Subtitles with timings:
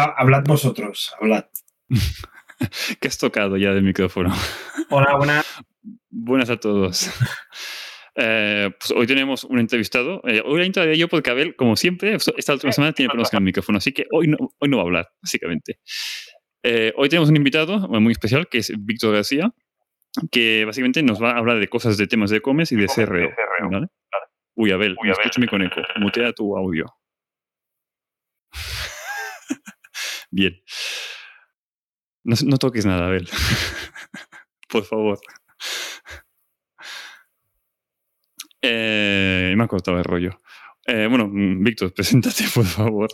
[0.00, 1.44] hablad vosotros, hablad.
[3.00, 4.34] ¿Qué has tocado ya del micrófono?
[4.90, 5.46] Hola, buenas.
[6.10, 7.10] Buenas a todos.
[8.16, 10.22] Eh, pues hoy tenemos un entrevistado.
[10.24, 13.38] Eh, hoy la entraré yo porque Abel, como siempre, esta última semana tiene problemas con
[13.38, 15.80] el micrófono, así que hoy no, hoy no va a hablar, básicamente.
[16.62, 19.52] Eh, hoy tenemos un invitado muy especial que es Víctor García,
[20.30, 23.30] que básicamente nos va a hablar de cosas de temas de e-commerce y de CRO.
[23.68, 23.88] ¿vale?
[24.54, 25.82] Uy, Abel, Uy, Abel escúchame con eco.
[25.96, 26.86] Mutea tu audio.
[30.34, 30.60] Bien.
[32.24, 33.28] No, toques nada, Abel.
[34.68, 35.20] Por favor.
[38.60, 40.40] Eh, me ha cortado el rollo.
[40.86, 43.08] Eh, bueno, Víctor, preséntate, por favor.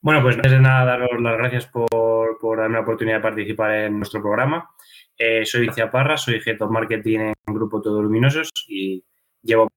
[0.00, 3.74] Bueno, pues antes de nada, daros las gracias por, por darme la oportunidad de participar
[3.74, 4.70] en nuestro programa.
[5.18, 9.04] Eh, soy Vicia Parra, soy Head of Marketing en Grupo Todo Luminosos y
[9.42, 9.68] llevo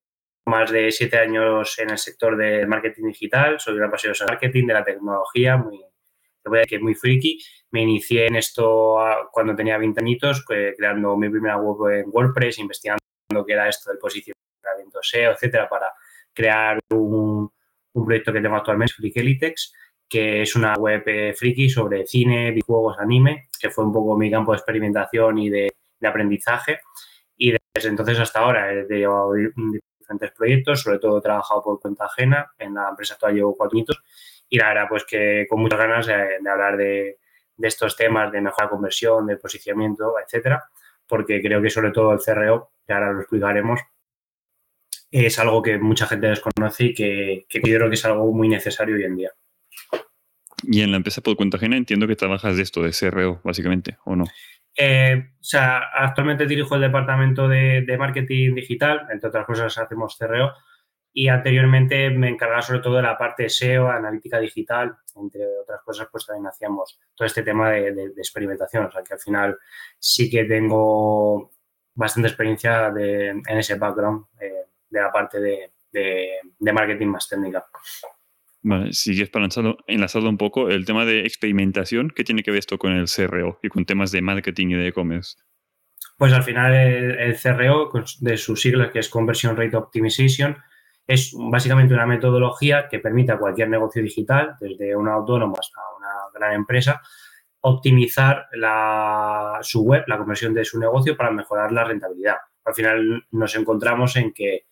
[0.46, 3.60] más de siete años en el sector de marketing digital.
[3.60, 5.82] Soy una apasionada de marketing, de la tecnología, muy,
[6.68, 7.40] que muy friki.
[7.72, 8.98] Me inicié en esto
[9.32, 13.00] cuando tenía 20 añitos, creando mi primera web en WordPress, investigando
[13.46, 15.92] qué era esto del posicionamiento SEO, etcétera, para
[16.34, 17.50] crear un,
[17.94, 19.74] un proyecto que tengo actualmente, Freakelitex,
[20.08, 24.30] que es una web eh, friki sobre cine, videojuegos, anime, que fue un poco mi
[24.30, 26.80] campo de experimentación y de, de aprendizaje.
[27.38, 29.34] Y desde entonces hasta ahora he llevado
[30.06, 34.04] diferentes proyectos, sobre todo trabajado por cuenta ajena, en la empresa actual llevo cuatro años
[34.48, 37.18] y la verdad pues que con muchas ganas de, hablar de,
[37.60, 40.64] estos temas de mejora conversión, de posicionamiento, etcétera,
[41.08, 43.82] porque creo que sobre todo el CRO, que ahora lo explicaremos,
[45.12, 48.96] es algo que mucha gente desconoce y que, que creo que es algo muy necesario
[48.96, 49.32] hoy en día.
[50.64, 53.98] Y en la empresa por cuenta ajena entiendo que trabajas de esto, de CRO, básicamente,
[54.04, 54.26] ¿o no?
[54.76, 60.54] Eh, o sea, actualmente dirijo el departamento de, marketing digital, entre otras cosas hacemos CRO,
[61.14, 66.10] y anteriormente me encargaba sobre todo de la parte SEO, analítica digital, entre otras cosas,
[66.12, 69.58] pues también hacíamos todo este tema de, de, de experimentación, o sea que al final
[69.98, 71.52] sí que tengo
[71.94, 77.66] bastante experiencia en ese background eh, de la parte de marketing más técnica.
[78.68, 82.10] Vale, sigues enlazado, enlazado un poco el tema de experimentación.
[82.10, 84.88] ¿Qué tiene que ver esto con el CRO y con temas de marketing y de
[84.88, 85.38] e-commerce?
[86.18, 90.58] Pues al final el, CRO, de sus siglas, que es Conversion Rate Optimization,
[91.06, 96.10] es básicamente una metodología que permite a cualquier negocio digital, desde un autónomo hasta una
[96.34, 97.04] gran empresa,
[97.62, 102.38] optimizar la, su web, la conversión de su negocio para mejorar la rentabilidad.
[102.64, 104.66] Al final nos encontramos en que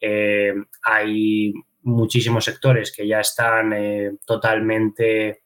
[0.00, 1.54] eh, hay
[1.88, 5.44] muchísimos sectores que ya están eh, totalmente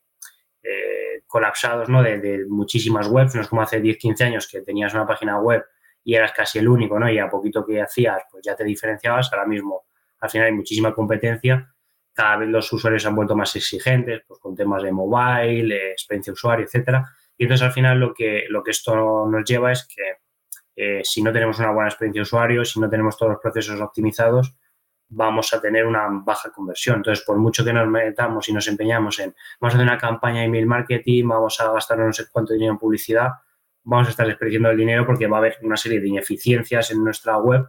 [0.62, 2.02] eh, colapsados ¿no?
[2.02, 5.38] De, de, muchísimas webs, no es como hace 10, 15 años que tenías una página
[5.40, 5.64] web
[6.04, 7.10] y eras casi el único, ¿no?
[7.10, 9.32] Y a poquito que hacías, pues ya te diferenciabas.
[9.32, 9.86] Ahora mismo,
[10.20, 11.72] al final hay muchísima competencia.
[12.12, 15.92] Cada vez los usuarios se han vuelto más exigentes, pues con temas de mobile, eh,
[15.92, 17.08] experiencia usuario, etcétera.
[17.38, 20.22] Y entonces al final lo que, lo que esto nos lleva es que
[20.74, 23.80] eh, si no tenemos una buena experiencia de usuario, si no tenemos todos los procesos
[23.80, 24.54] optimizados,
[25.14, 26.96] vamos a tener una baja conversión.
[26.96, 30.40] Entonces, por mucho que nos metamos y nos empeñamos en, vamos a hacer una campaña
[30.40, 33.30] de email marketing, vamos a gastar no sé cuánto dinero en publicidad,
[33.84, 37.04] vamos a estar desperdiciando el dinero porque va a haber una serie de ineficiencias en
[37.04, 37.66] nuestra web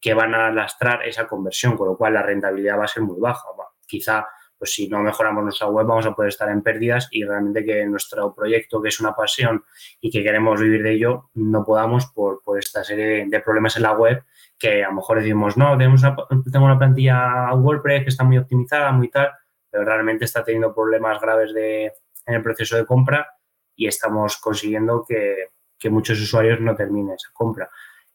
[0.00, 3.20] que van a lastrar esa conversión, con lo cual la rentabilidad va a ser muy
[3.20, 3.44] baja.
[3.86, 4.26] Quizá,
[4.58, 7.84] pues si no mejoramos nuestra web, vamos a poder estar en pérdidas y realmente que
[7.86, 9.64] nuestro proyecto, que es una pasión
[10.00, 13.82] y que queremos vivir de ello, no podamos por, por esta serie de, problemas en
[13.82, 14.24] la web
[14.58, 16.16] que a lo mejor decimos, no, tenemos una,
[16.50, 19.30] tengo una plantilla WordPress que está muy optimizada, muy tal,
[19.70, 21.92] pero realmente está teniendo problemas graves de,
[22.26, 23.26] en el proceso de compra
[23.74, 27.68] y estamos consiguiendo que, que muchos usuarios no terminen esa compra.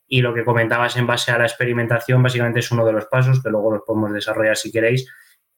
[0.07, 3.41] Y lo que comentabas en base a la experimentación, básicamente es uno de los pasos
[3.41, 5.07] que luego los podemos desarrollar si queréis,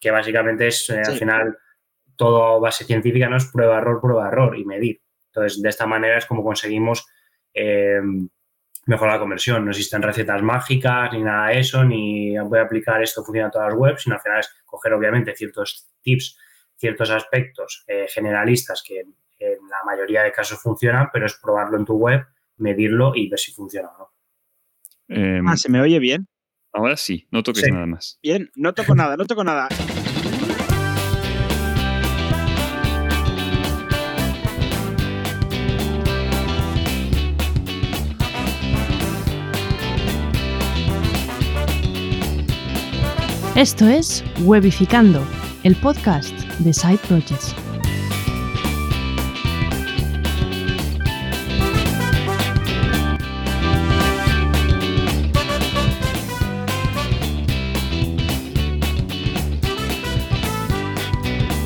[0.03, 1.11] que básicamente es eh, sí.
[1.11, 1.57] al final
[2.17, 5.01] todo base científica, no es prueba, error, prueba, error y medir.
[5.27, 7.07] Entonces, de esta manera es como conseguimos
[7.53, 8.01] eh,
[8.85, 9.63] mejorar la conversión.
[9.63, 13.51] No existen recetas mágicas ni nada de eso, ni voy a aplicar esto funciona en
[13.51, 16.37] todas las webs, sino al final es coger obviamente ciertos tips,
[16.75, 21.85] ciertos aspectos eh, generalistas que en la mayoría de casos funcionan, pero es probarlo en
[21.85, 22.25] tu web,
[22.57, 24.13] medirlo y ver si funciona o no.
[25.07, 26.27] Eh, ah, ¿se me oye bien?
[26.75, 27.71] Ahora sí, no toques sí.
[27.71, 28.17] nada más.
[28.23, 29.67] Bien, no toco nada, no toco nada.
[43.55, 45.23] Esto es Webificando,
[45.63, 47.55] el podcast de Side Projects.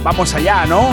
[0.08, 0.90] Vamos allá, ¿no?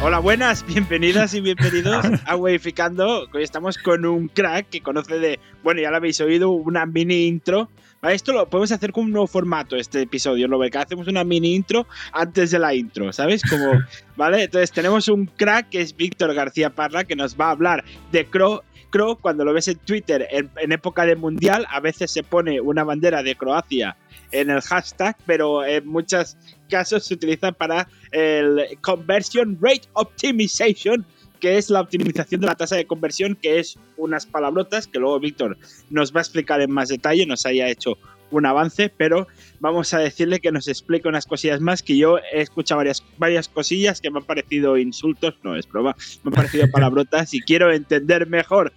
[0.00, 3.26] Hola, buenas, bienvenidas y bienvenidos a Weificando.
[3.34, 7.26] Hoy estamos con un crack que conoce de, bueno, ya lo habéis oído, una mini
[7.26, 7.68] intro.
[8.02, 11.56] Esto lo podemos hacer con un nuevo formato, este episodio, lo que hacemos una mini
[11.56, 13.42] intro antes de la intro, ¿sabes?
[13.42, 13.72] Como,
[14.16, 14.44] ¿vale?
[14.44, 17.82] Entonces tenemos un crack que es Víctor García Parra que nos va a hablar
[18.12, 18.60] de Crow
[18.90, 22.60] Crow, cuando lo ves en Twitter en, en, época de mundial, a veces se pone
[22.60, 23.96] una bandera de Croacia
[24.32, 26.36] en el hashtag, pero en muchos
[26.68, 31.06] casos se utiliza para el Conversion Rate Optimization,
[31.40, 35.20] que es la optimización de la tasa de conversión, que es unas palabrotas que luego
[35.20, 35.58] Víctor
[35.90, 37.98] nos va a explicar en más detalle, nos haya hecho
[38.36, 39.26] un avance, pero
[39.60, 43.48] vamos a decirle que nos explique unas cosillas más, que yo he escuchado varias, varias
[43.48, 47.72] cosillas que me han parecido insultos, no es prueba, me han parecido palabrotas y quiero
[47.72, 48.72] entender mejor.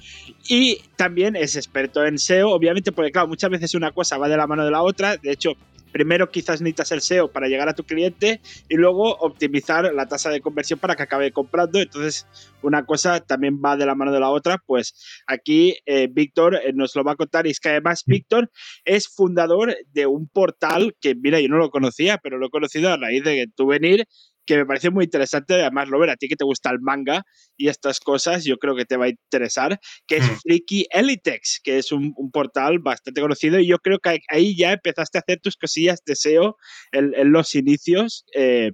[0.47, 4.37] Y también es experto en SEO, obviamente, porque claro, muchas veces una cosa va de
[4.37, 5.53] la mano de la otra, de hecho,
[5.95, 10.29] primero quizás necesitas el SEO para llegar a tu cliente y luego optimizar la tasa
[10.29, 11.79] de conversión para que acabe comprando.
[11.79, 12.27] Entonces,
[12.61, 14.61] una cosa también va de la mano de la otra.
[14.65, 14.93] Pues
[15.25, 18.51] aquí eh, Víctor eh, nos lo va a contar y es que además Víctor
[18.83, 22.91] es fundador de un portal que, mira, yo no lo conocía, pero lo he conocido
[22.91, 24.05] a raíz de tu venir
[24.45, 27.23] que me pareció muy interesante, además, lo ver a ti que te gusta el manga
[27.57, 31.77] y estas cosas, yo creo que te va a interesar, que es Freaky Elitex, que
[31.77, 35.39] es un, un, portal bastante conocido y yo creo que ahí ya empezaste a hacer
[35.39, 36.57] tus cosillas de SEO
[36.91, 38.25] en, en los inicios.
[38.35, 38.71] Eh,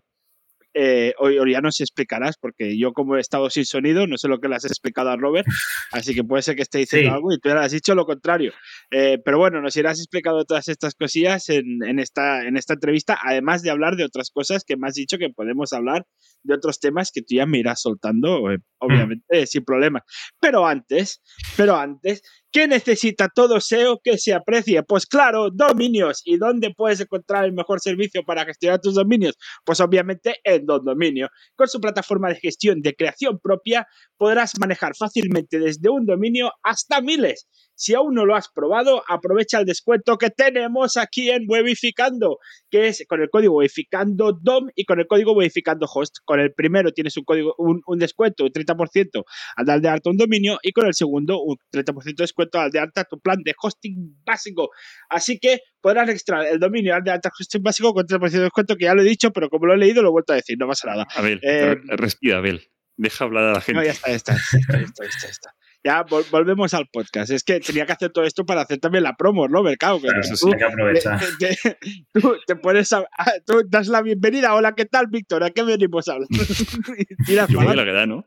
[0.74, 4.28] eh, hoy, hoy, ya nos explicarás, porque yo como he estado sin sonido, no sé
[4.28, 5.46] lo que le has explicado a Robert,
[5.92, 7.14] así que puede ser que esté diciendo sí.
[7.14, 8.54] algo y tú le has dicho lo contrario.
[8.92, 13.18] Eh, pero bueno, nos irás explicando todas estas cosillas en, en, esta, en esta entrevista,
[13.22, 16.06] además de hablar de otras cosas que me has dicho que podemos hablar
[16.44, 19.46] de otros temas que tú ya me irás soltando, eh, obviamente, mm.
[19.46, 20.04] sin problema.
[20.40, 21.22] Pero antes,
[21.58, 22.22] pero antes,
[22.52, 24.84] ¿Qué necesita todo SEO que se aprecie?
[24.84, 26.22] Pues claro, dominios.
[26.26, 29.36] ¿Y dónde puedes encontrar el mejor servicio para gestionar tus dominios?
[29.64, 31.30] Pues obviamente en Don Dominio.
[31.56, 33.88] Con su plataforma de gestión de creación propia
[34.18, 37.48] podrás manejar fácilmente desde un dominio hasta miles.
[37.82, 42.38] Si aún no lo has probado, aprovecha el descuento que tenemos aquí en Webificando,
[42.70, 46.18] que es con el código Webificando DOM y con el código Webificando Host.
[46.24, 49.24] Con el primero tienes un código, un, un descuento, un 30%
[49.56, 52.70] al dar de alta un dominio y con el segundo un 30% de descuento al
[52.70, 54.70] de alta tu plan de hosting básico.
[55.10, 58.76] Así que podrás registrar el dominio al de alta hosting básico con 30% de descuento,
[58.76, 60.56] que ya lo he dicho, pero como lo he leído lo he vuelto a decir,
[60.60, 61.08] no pasa nada.
[61.16, 62.62] A ver, eh, respira, Abel.
[62.96, 63.80] Deja hablar a la gente.
[63.80, 65.61] No, ya está, ya está, ya está, ya está, ya está ya
[66.10, 67.32] vol volvemos al podcast.
[67.32, 69.64] Es que tenía que hacer todo esto para hacer también la promo, ¿no?
[69.64, 70.00] Mercado.
[70.00, 71.20] Claro, eso sí, hay que aprovechar.
[71.40, 71.78] Te, te,
[72.14, 74.54] tú te pones a, a, tú das la bienvenida.
[74.54, 75.44] Hola, ¿qué tal, Víctor?
[75.44, 76.30] ¿A qué venimos a hablar?
[77.28, 78.26] Yo la que da, ¿no?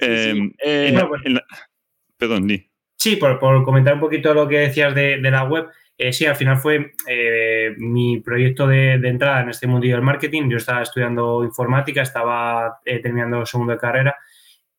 [0.00, 1.44] Eh, sí, eh, en la, en la,
[2.16, 2.70] perdón, Di.
[2.96, 5.68] Sí, por, por, comentar un poquito lo que decías de, de la web.
[5.96, 10.04] Eh, sí, al final fue eh, mi proyecto de, de, entrada en este mundillo del
[10.04, 10.48] marketing.
[10.48, 14.16] Yo estaba estudiando informática, estaba eh, terminando segundo de carrera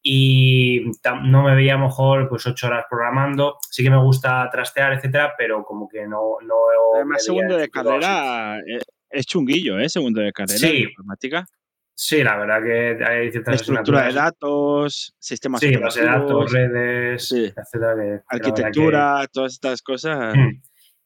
[0.03, 0.91] y
[1.23, 3.57] no me veía mejor pues ocho horas programando.
[3.69, 6.37] Sí que me gusta trastear, etcétera, pero como que no...
[6.43, 6.55] no
[6.95, 8.59] Además, segundo de carrera
[9.09, 9.89] es chunguillo, ¿eh?
[9.89, 10.67] Segundo de carrera sí.
[10.69, 11.45] en informática.
[11.93, 17.27] Sí, la verdad que hay ciertas estructura de datos, sistemas sí, base de datos, redes,
[17.27, 17.53] sí.
[17.55, 17.95] etcétera.
[17.95, 19.27] Que, Arquitectura, que...
[19.31, 20.35] todas estas cosas.
[20.35, 20.61] Mm.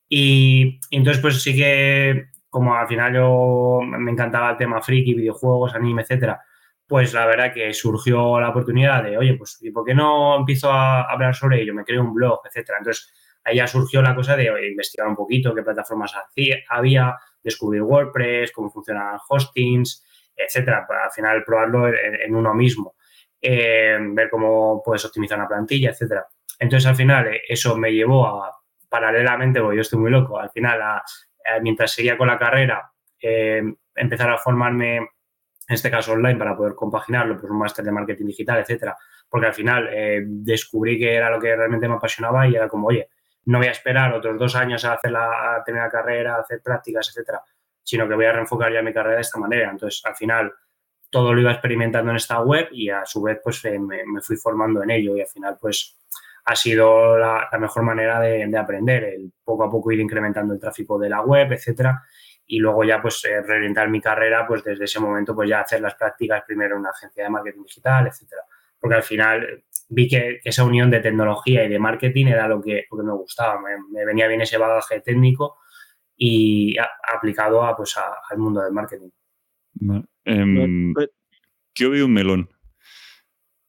[0.08, 5.16] Y, y, entonces, pues sí que, como al final yo me encantaba el tema friki,
[5.16, 6.42] videojuegos, anime, etcétera,
[6.88, 10.72] pues la verdad que surgió la oportunidad de, oye, pues ¿y por qué no empiezo
[10.72, 11.74] a hablar sobre ello?
[11.74, 12.78] Me creo un blog, etcétera.
[12.78, 13.12] Entonces,
[13.44, 18.52] ahí ya surgió la cosa de investigar un poquito qué plataformas hacía, había, descubrir WordPress,
[18.52, 20.04] cómo funcionan hostings,
[20.36, 20.86] etcétera.
[20.88, 22.96] Para al final probarlo en, uno mismo,
[23.42, 26.28] eh, ver cómo puedes optimizar una plantilla, etcétera.
[26.60, 28.52] Entonces, al final, eso me llevó a,
[28.90, 31.04] paralelamente, porque yo estoy muy loco, al final, a,
[31.62, 33.62] mientras seguía con la carrera, eh,
[33.96, 35.08] empezar a formarme,
[35.68, 38.96] en este caso online, para poder compaginarlo, pues un máster de marketing digital, etcétera.
[39.28, 42.88] Porque al final eh, descubrí que era lo que realmente me apasionaba y era como,
[42.88, 43.10] oye,
[43.46, 46.42] no voy a esperar otros dos años a hacer la, a tener la carrera, a
[46.42, 47.42] hacer prácticas, etcétera,
[47.84, 49.72] sino que voy a reenfocar ya mi carrera de esta manera.
[49.72, 50.54] Entonces, al final,
[51.10, 54.36] todo lo iba experimentando en esta web y a su vez, pues eh, me, fui
[54.38, 55.98] formando en ello y al final, pues
[56.46, 60.54] ha sido la, la mejor manera de, de, aprender, el poco a poco ir incrementando
[60.54, 62.04] el tráfico de la web, etcétera,
[62.48, 65.82] y luego ya pues eh, reorientar mi carrera, pues desde ese momento pues ya hacer
[65.82, 68.42] las prácticas primero en una agencia de marketing digital, etcétera,
[68.80, 72.62] porque al final vi que, que esa unión de tecnología y de marketing era lo
[72.62, 75.58] que, lo que me gustaba, me, me venía bien ese bagaje técnico
[76.16, 79.10] y a, aplicado a, pues a, al mundo del marketing.
[80.26, 80.94] Um,
[81.74, 82.50] ¿Qué oído un melón?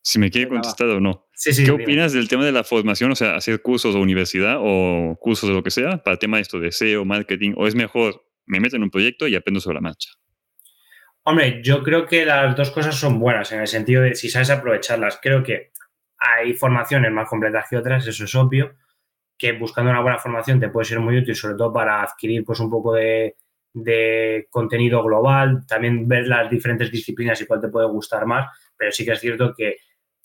[0.02, 1.26] Si me quiere contestar o no.
[1.32, 1.82] Sí, sí, ¿Qué dime.
[1.82, 3.10] opinas del tema de la formación?
[3.10, 6.36] O sea, hacer cursos de universidad o cursos de lo que sea para el tema
[6.36, 9.60] de esto de SEO, marketing, o es mejor me meto en un proyecto y aprendo
[9.60, 10.10] sobre la marcha.
[11.24, 14.50] Hombre, yo creo que las dos cosas son buenas en el sentido de si sabes
[14.50, 15.18] aprovecharlas.
[15.20, 15.72] Creo que
[16.18, 18.76] hay formaciones más completas que otras, eso es obvio,
[19.36, 22.60] que buscando una buena formación te puede ser muy útil, sobre todo para adquirir pues
[22.60, 23.36] un poco de,
[23.72, 28.90] de contenido global, también ver las diferentes disciplinas y cuál te puede gustar más, pero
[28.90, 29.76] sí que es cierto que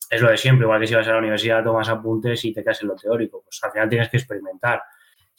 [0.09, 2.63] es lo de siempre, igual que si vas a la universidad, tomas apuntes y te
[2.63, 4.83] quedas en lo teórico, pues al final tienes que experimentar.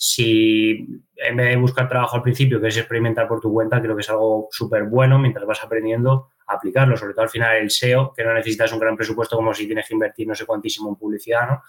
[0.04, 4.00] Si en vez de buscar trabajo al principio, quieres experimentar por tu cuenta, creo que
[4.00, 8.12] es algo súper bueno mientras vas aprendiendo a aplicarlo, sobre todo al final el SEO,
[8.12, 10.97] que no necesitas un gran presupuesto como si tienes que invertir no sé cuantísimo en
[10.97, 11.62] publicidad, ¿no?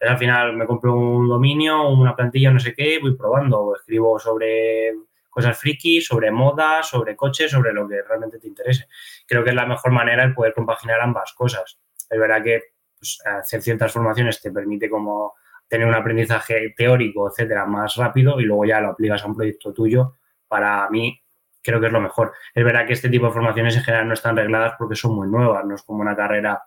[0.00, 4.94] Al final me compro un dominio, una plantilla, no sé qué, voy probando, escribo sobre
[5.28, 8.88] cosas friki, sobre moda, sobre coches, sobre lo que realmente te interese.
[9.26, 11.78] Creo que es la mejor manera de poder compaginar ambas cosas.
[12.08, 12.62] Es verdad que
[12.98, 15.34] pues, hacer ciertas formaciones te permite como
[15.68, 19.72] tener un aprendizaje teórico, etcétera, más rápido y luego ya lo aplicas a un proyecto
[19.72, 20.14] tuyo.
[20.48, 21.20] Para mí,
[21.62, 22.32] creo que es lo mejor.
[22.54, 25.28] Es verdad que este tipo de formaciones en general no están regladas porque son muy
[25.28, 26.62] nuevas, no es como una carrera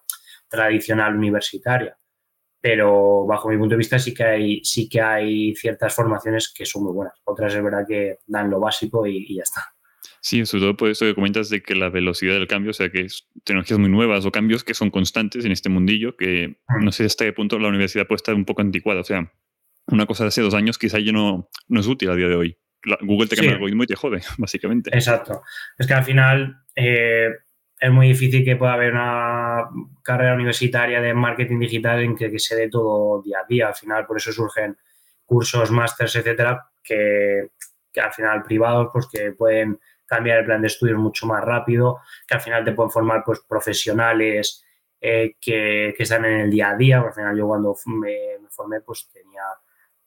[0.50, 1.98] tradicional universitaria
[2.68, 6.66] pero bajo mi punto de vista sí que hay, sí que hay ciertas formaciones que
[6.66, 7.14] son muy buenas.
[7.24, 9.74] Otras es verdad que dan lo básico y, ya está.
[10.28, 12.90] Sí, sobre todo por eso que comentas de que la velocidad del cambio, o sea,
[12.90, 16.92] que es tecnologías muy nuevas o cambios que son constantes en este mundillo, que no
[16.92, 19.00] sé hasta qué punto la universidad puede estar un poco anticuada.
[19.00, 19.32] O sea,
[19.86, 22.36] una cosa de hace dos años quizá ya no, no es útil a día de
[22.36, 22.58] hoy.
[23.04, 24.90] Google te cambia el algoritmo y te jode, básicamente.
[24.94, 25.44] Exacto.
[25.78, 27.30] Es que al final eh,
[27.80, 29.64] es muy difícil que pueda haber una
[30.04, 33.68] carrera universitaria de marketing digital en que, se dé todo día a día.
[33.70, 34.76] Al final, por eso surgen
[35.24, 37.48] cursos, másters, etcétera, que,
[37.96, 42.36] al final privados, pues que pueden cambiar el plan de estudios mucho más rápido, que
[42.36, 44.64] al final te pueden formar pues profesionales
[45.00, 47.00] eh, que, están en el día a día.
[47.00, 48.16] Al final, yo cuando me,
[48.50, 49.44] formé, pues tenía,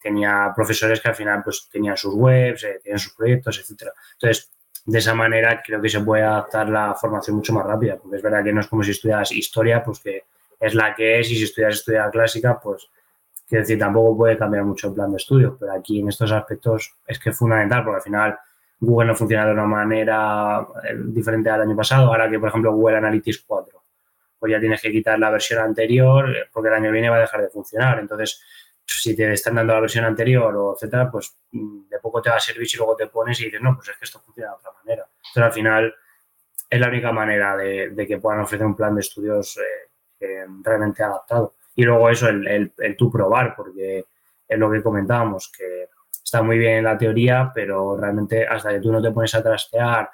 [0.01, 3.93] tenía profesores que al final pues tenían sus webs, eh, tenían sus proyectos, etcétera.
[4.15, 4.51] Entonces,
[4.85, 8.23] de esa manera creo que se puede adaptar la formación mucho más rápida, porque es
[8.23, 10.25] verdad que no es como si estudias historia, pues que
[10.59, 12.89] es la que es, y si estudias historia clásica, pues
[13.47, 16.95] quiero decir, tampoco puede cambiar mucho el plan de estudio, pero aquí en estos aspectos
[17.07, 18.39] es que es fundamental, porque al final
[18.81, 22.73] Google no funciona de una manera eh, diferente al año pasado, ahora que por ejemplo
[22.73, 23.83] Google Analytics 4,
[24.39, 27.21] pues ya tienes que quitar la versión anterior, eh, porque el año viene va a
[27.21, 28.43] dejar de funcionar, entonces
[28.85, 32.37] si te están dando la versión anterior o etcétera, pues mm, de poco te va
[32.37, 34.57] a servir si luego te pones y dices, no, pues es que esto funciona de
[34.57, 35.07] otra manera.
[35.17, 35.95] Entonces, al final,
[36.69, 39.59] es la única manera de, que puedan ofrecer un plan de estudios
[40.21, 41.55] eh, realmente adaptado.
[41.75, 44.05] Y luego eso, el, el, tú probar, porque
[44.49, 45.89] es lo que comentábamos, que
[46.23, 50.11] está muy bien la teoría, pero realmente hasta que tú no te pones a trastear,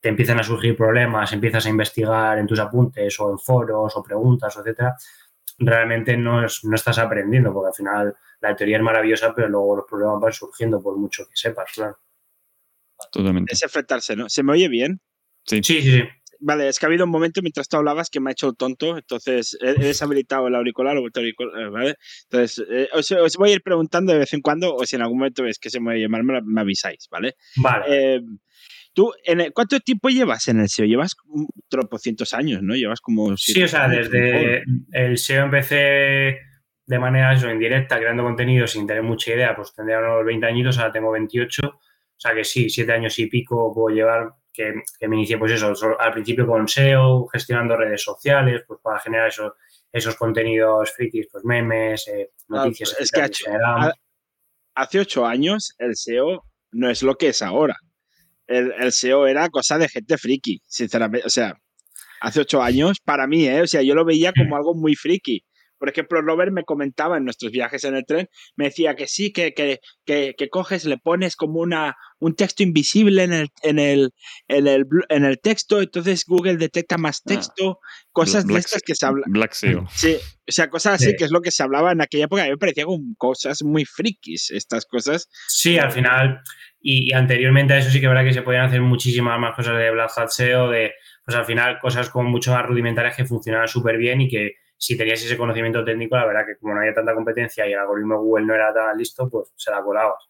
[0.00, 4.02] te empiezan a surgir problemas, empiezas a investigar en tus apuntes o en foros o
[4.02, 4.96] preguntas, etcétera,
[5.58, 9.84] realmente no, no estás aprendiendo, porque al final la teoría es maravillosa, pero luego los
[9.88, 11.98] problemas van surgiendo por mucho que sepas, claro.
[13.10, 13.52] Totalmente.
[13.52, 14.28] Es enfrentarse, ¿no?
[14.28, 15.00] ¿Se me oye bien?
[15.44, 15.62] Sí.
[15.62, 16.02] sí, sí,
[16.44, 18.98] Vale, es que ha habido un momento mientras tú hablabas que me ha hecho tonto,
[18.98, 21.94] entonces he, deshabilitado el auricular, o auricular, ¿vale?
[22.24, 25.18] Entonces, eh, os, voy a ir preguntando de vez en cuando, o si en algún
[25.18, 27.36] momento ves que se me oye mal, me, avisáis, ¿vale?
[27.56, 27.84] Vale.
[27.88, 28.20] Eh,
[28.92, 30.84] ¿Tú en cuánto tiempo llevas en el SEO?
[30.84, 31.16] Llevas
[31.68, 32.74] tropocientos años, ¿no?
[32.74, 33.36] Llevas como...
[33.36, 36.40] Sí, o sea, desde el SEO empecé
[36.86, 40.78] de manera eso, indirecta, creando contenido sin tener mucha idea, pues tendría unos 20 añitos,
[40.78, 41.80] ahora tengo 28, o
[42.16, 44.72] sea que sí, siete años y pico puedo llevar, que,
[45.08, 49.52] me inicié pues eso, al principio con SEO, gestionando redes sociales, pues para generar esos,
[49.92, 52.96] esos contenidos frikis, pues memes, eh, noticias.
[52.98, 53.28] es que
[54.74, 57.76] hace ocho años el SEO no es lo que es ahora
[58.52, 61.26] el, SEO era cosa de gente friki, sinceramente.
[61.26, 61.54] O sea,
[62.20, 63.62] hace ocho años, para mí, ¿eh?
[63.62, 65.44] O sea, yo lo veía como algo muy friki.
[65.82, 69.32] Por ejemplo, Robert me comentaba en nuestros viajes en el tren, me decía que sí,
[69.32, 74.12] que, que, que, coges, le pones como una, un texto invisible en el, en, el,
[74.46, 77.30] en, el, en el texto, entonces Google detecta más ah.
[77.30, 77.80] texto,
[78.12, 79.24] cosas de estas que se hablan.
[79.32, 79.88] Black SEO.
[79.92, 82.42] Sí, o sea, cosas así que es lo que se hablaba en aquella época.
[82.42, 85.28] A mí me parecía como cosas muy frikis, estas cosas.
[85.48, 86.44] Sí, al final
[86.80, 89.76] y, anteriormente a eso sí que es verdad que se podían hacer muchísimas más cosas
[89.78, 90.92] de Black Hat SEO, de
[91.24, 94.96] pues al final cosas como mucho más rudimentarias que funcionaban súper bien y que si
[94.96, 98.20] tenías ese conocimiento técnico, la verdad que como no había tanta competencia y el algoritmo
[98.20, 100.28] Google no era tan listo, pues se la colabas.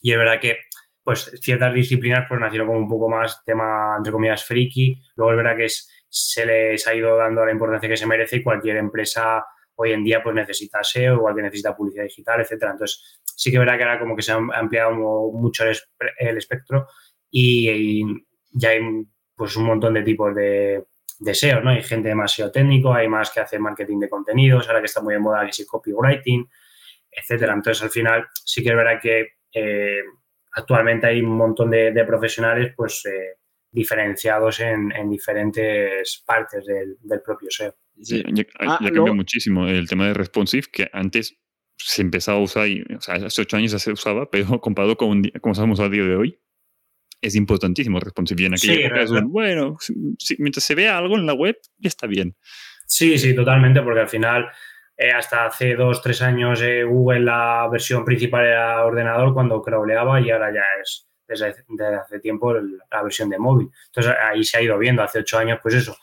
[0.00, 0.58] Y es verdad que
[1.02, 5.02] pues ciertas disciplinas pues nacieron como un poco más tema, entre comillas, friki.
[5.16, 5.66] Luego es verdad que
[6.08, 10.04] se les ha ido dando la importancia que se merece y cualquier empresa hoy en
[10.04, 12.70] día pues necesita SEO, igual que necesita publicidad digital, etcétera.
[12.70, 16.86] Entonces, sí que es verdad que ahora como que se ha ampliado mucho el, espectro
[17.28, 18.04] y,
[18.52, 18.80] ya hay
[19.34, 20.84] pues un montón de tipos de,
[21.18, 21.70] de SEO, ¿no?
[21.70, 25.02] Hay gente más SEO técnico, hay más que hace marketing de contenidos, ahora que está
[25.02, 26.48] muy de moda que sí copywriting,
[27.10, 27.54] etcétera.
[27.54, 30.02] Entonces, al final, sí que es verdad que eh,
[30.52, 33.38] actualmente hay un montón de, de profesionales pues eh,
[33.70, 37.74] diferenciados en, en, diferentes partes del, del propio SEO.
[38.00, 38.22] Sí.
[38.32, 41.36] Ya, ya ah, cambió muchísimo el tema de responsive, que antes
[41.76, 44.96] se empezaba a usar, y, o sea, hace ocho años ya se usaba, pero comparado
[44.96, 46.38] con como sabemos a día de hoy,
[47.20, 48.46] es importantísimo responsive.
[48.46, 49.76] En aquella sí, época es un, bueno,
[50.18, 52.36] si, mientras se vea algo en la web, ya está bien.
[52.86, 54.48] Sí, sí, totalmente, porque al final,
[54.96, 60.20] eh, hasta hace dos, tres años, eh, Google la versión principal era ordenador cuando crawleaba
[60.20, 63.68] y ahora ya es desde, desde hace tiempo la versión de móvil.
[63.86, 65.96] Entonces ahí se ha ido viendo, hace ocho años, pues eso,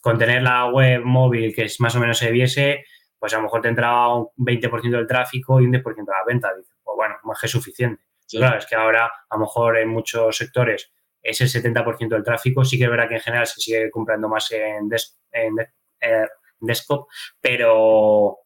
[0.00, 2.84] con tener la web móvil que más o menos se viese,
[3.18, 6.24] pues a lo mejor te entraba un 20% del tráfico y un 10% de la
[6.26, 6.52] venta.
[6.54, 8.02] Dices, pues bueno, más que suficiente.
[8.28, 12.64] Claro, es que ahora a lo mejor en muchos sectores es el 70% del tráfico.
[12.64, 16.26] Sí que verdad que en general se sigue comprando más en, des, eh,
[16.60, 17.08] desktop,
[17.40, 18.38] pero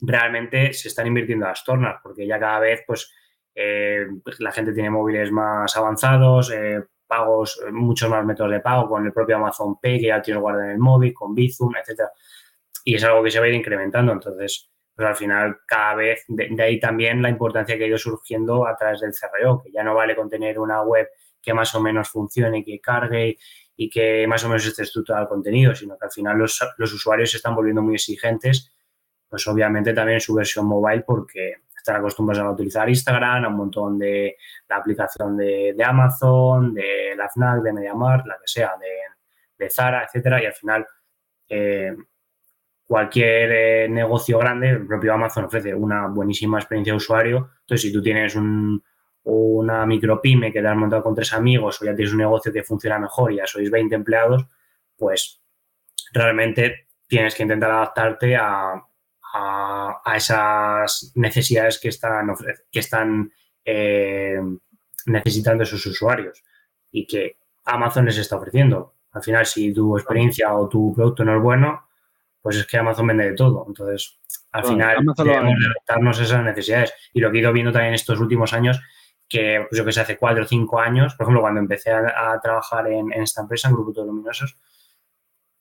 [0.00, 3.12] realmente se están invirtiendo las tornas porque ya cada vez pues
[3.54, 4.06] eh,
[4.38, 9.12] la gente tiene móviles más avanzados, eh, pagos, muchos más métodos de pago con el
[9.12, 12.10] propio Amazon Pay que ya tiene guardado en el móvil, con Bizum, etcétera
[12.84, 14.12] y es algo que se va a ir incrementando.
[14.12, 17.98] Entonces, pues al final, cada vez, de, de, ahí también la importancia que ha ido
[17.98, 21.08] surgiendo a través del CRO, que ya no vale con tener una web
[21.40, 23.36] que más o menos funcione, que cargue
[23.76, 26.92] y que más o menos esté estructurado el contenido, sino que al final los, los
[26.92, 28.70] usuarios se están volviendo muy exigentes,
[29.28, 33.56] pues obviamente también en su versión mobile, porque están acostumbrados a utilizar Instagram, a un
[33.56, 34.36] montón de
[34.68, 38.88] la aplicación de, de Amazon, de la FNAC, de MediaMarkt, la que sea, de,
[39.58, 40.86] de Zara, etcétera, y al final
[41.48, 41.96] eh,
[42.86, 47.50] cualquier eh, negocio grande, el propio Amazon ofrece una buenísima experiencia de usuario.
[47.60, 48.82] Entonces, si tú tienes un,
[49.24, 52.62] una micropyme que te has montado con tres amigos o ya tienes un negocio que
[52.62, 54.46] funciona mejor y ya sois 20 empleados,
[54.96, 55.40] pues
[56.12, 58.82] realmente tienes que intentar adaptarte a,
[59.34, 62.34] a, esas necesidades que están,
[62.70, 63.32] que están
[63.64, 64.40] eh,
[65.06, 66.42] necesitando esos usuarios
[66.90, 68.94] y que Amazon les está ofreciendo.
[69.12, 71.86] Al final, si tu experiencia o tu producto no es bueno,
[72.42, 73.64] pues es que Amazon vende de todo.
[73.66, 76.92] Entonces, al bueno, final, Amazon debemos adaptarnos a esas necesidades.
[77.12, 78.80] Y lo que he ido viendo también estos últimos años,
[79.28, 82.32] que pues yo que sé, hace cuatro o cinco años, por ejemplo, cuando empecé a,
[82.32, 84.58] a trabajar en, en, esta empresa, en Grupo Luminosos,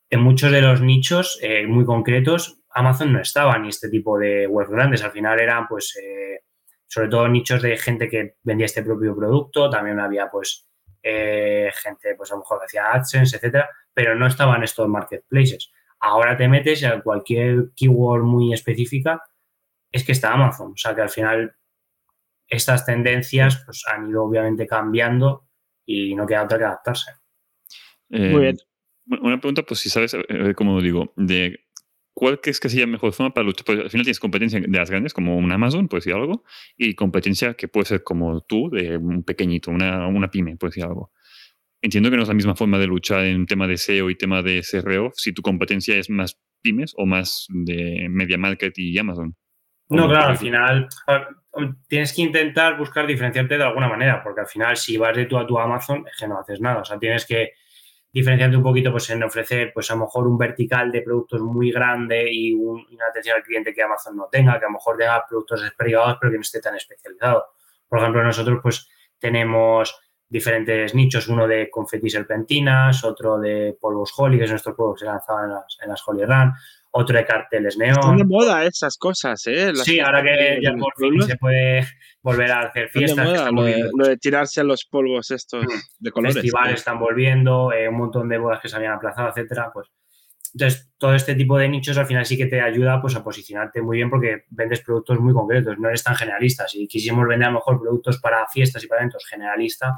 [0.10, 4.46] en muchos de los nichos eh, muy concretos, Amazon no estaba ni este tipo de
[4.46, 5.04] webs grandes.
[5.04, 6.42] Al final eran, pues, eh,
[6.86, 9.70] sobre todo nichos de gente que vendía este propio producto.
[9.70, 10.68] También había, pues,
[11.02, 15.72] eh, gente, pues, a lo mejor que hacía AdSense, etcétera, pero no estaban estos marketplaces.
[16.02, 19.22] Ahora te metes a cualquier keyword muy específica,
[19.92, 20.72] es que está Amazon.
[20.72, 21.56] O sea que al final
[22.48, 25.48] estas tendencias pues, han ido obviamente cambiando
[25.86, 27.12] y no queda otra que adaptarse.
[28.10, 28.58] Eh, muy bien.
[29.22, 31.60] Una pregunta, pues si sabes, eh, como digo, de
[32.14, 33.66] cuál crees que sería mejor forma para luchar.
[33.66, 36.44] Pues, al final tienes competencia de las grandes, como un Amazon, puedes decir algo,
[36.78, 40.86] y competencia que puede ser como tú, de un pequeñito, una, una pyme, puedes decir
[40.86, 41.12] algo
[41.82, 44.42] entiendo que no es la misma forma de luchar en tema de SEO y tema
[44.42, 49.36] de CRO si tu competencia es más pymes o más de media market y Amazon.
[49.90, 50.88] No, claro, al final
[51.88, 55.38] tienes que intentar buscar diferenciarte de alguna manera, porque al final si vas de tú
[55.38, 57.54] a tu Amazon es que no haces nada, o sea, tienes que
[58.14, 61.72] diferenciarte un poquito pues en ofrecer pues a lo mejor un vertical de productos muy
[61.72, 64.74] grande y, un, y una atención al cliente que Amazon no tenga, que a lo
[64.74, 67.46] mejor tenga productos privados pero que no esté tan especializado.
[67.88, 68.90] Por ejemplo, nosotros pues
[69.20, 69.94] tenemos
[70.32, 75.00] diferentes nichos, uno de confetis serpentinas, otro de polvos Holly, que es nuestro polvo que
[75.00, 76.54] se lanzaba en las, en las Holly Run,
[76.92, 78.00] otro de carteles neón.
[78.00, 79.74] Están de moda esas cosas, ¿eh?
[79.74, 81.86] Las sí, ahora que ya por fin se puede
[82.22, 83.18] volver a hacer fiestas.
[83.18, 85.66] De moda, lo, de, lo, de, tirarse los polvos estos
[86.00, 86.36] de colores.
[86.36, 86.76] Festivales ¿eh?
[86.76, 89.90] están volviendo, eh, un montón de bodas que se habían aplazado, etcétera, pues
[90.54, 93.82] entonces, todo este tipo de nichos al final sí que te ayuda pues, a posicionarte
[93.82, 96.68] muy bien porque vendes productos muy concretos, no eres tan generalista.
[96.68, 99.98] Si quisiéramos vender a lo mejor productos para fiestas y para eventos generalista,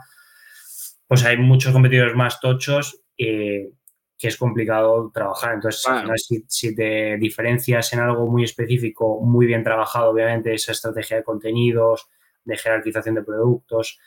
[1.13, 3.69] pues hay muchos competidores más tochos eh,
[4.17, 5.53] que es complicado trabajar.
[5.53, 11.17] Entonces, si, si, te diferencias en algo muy específico, muy bien trabajado, obviamente, esa estrategia
[11.17, 12.09] de contenidos,
[12.43, 13.99] de jerarquización de productos,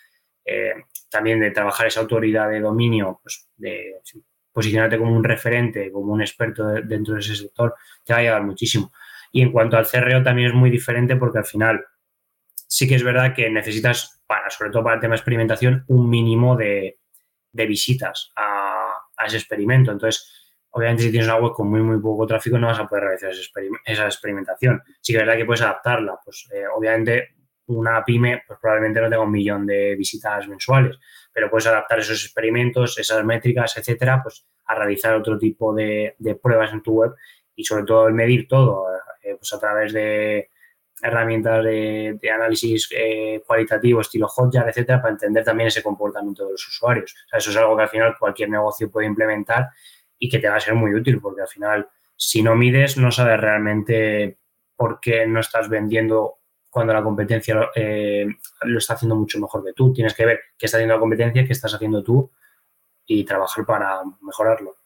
[0.44, 0.74] eh,
[1.08, 4.00] también de trabajar esa autoridad de dominio, pues de
[4.50, 8.22] posicionarte como un referente, como un experto de, dentro de ese sector, te va a
[8.22, 8.90] ayudar muchísimo.
[9.30, 11.84] Y en cuanto al CRO también es muy diferente porque al final
[12.66, 16.08] sí que es verdad que necesitas, para, sobre todo para el tema de experimentación, un
[16.08, 16.98] mínimo de,
[17.52, 18.92] de visitas a,
[19.26, 19.90] ese experimento.
[19.90, 23.04] Entonces, obviamente, si tienes una web con muy, muy poco tráfico, no vas a poder
[23.04, 23.42] realizar esa,
[23.84, 24.82] esa experimentación.
[25.00, 26.18] Sí que es verdad que puedes adaptarla.
[26.24, 30.98] Pues, eh, obviamente, una pyme pues, probablemente no tenga un millón de visitas mensuales,
[31.32, 36.34] pero puedes adaptar esos experimentos, esas métricas, etcétera, pues a realizar otro tipo de, de
[36.34, 37.14] pruebas en tu web
[37.54, 38.86] y sobre todo el medir todo,
[39.22, 40.50] eh, pues a través de
[41.02, 46.66] herramientas de, análisis eh, cualitativo, estilo Hotjar, etcétera, para entender también ese comportamiento de los
[46.66, 47.14] usuarios.
[47.32, 49.68] eso es algo que al final cualquier negocio puede implementar
[50.18, 53.12] y que te va a ser muy útil, porque al final, si no mides, no
[53.12, 54.38] sabes realmente
[54.74, 56.38] por qué no estás vendiendo
[56.70, 58.26] cuando la competencia eh,
[58.62, 59.92] lo está haciendo mucho mejor que tú.
[59.92, 62.30] Tienes que ver qué está haciendo la competencia, qué estás haciendo tú
[63.06, 64.76] y trabajar para mejorarlo.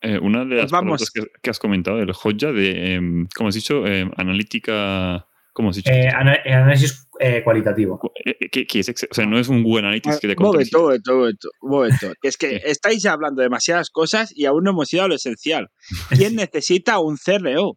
[0.00, 1.10] Eh, una de pues las pues
[1.42, 5.27] que, has comentado, el Hotjar, de, em, como has dicho, em, analítica
[5.58, 5.90] ¿Cómo has dicho?
[5.90, 8.00] Eh, análisis eh, cualitativo.
[8.24, 8.88] Eh, ¿Qué, es?
[9.10, 12.12] O sea, no es un Google Analytics que te Momento, momento, momento, momento.
[12.22, 15.66] Es que estáis hablando demasiadas cosas y aún no hemos ido a lo esencial.
[16.10, 17.76] ¿Quién necesita un CRO?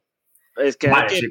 [0.57, 1.25] Es que, vale, sí,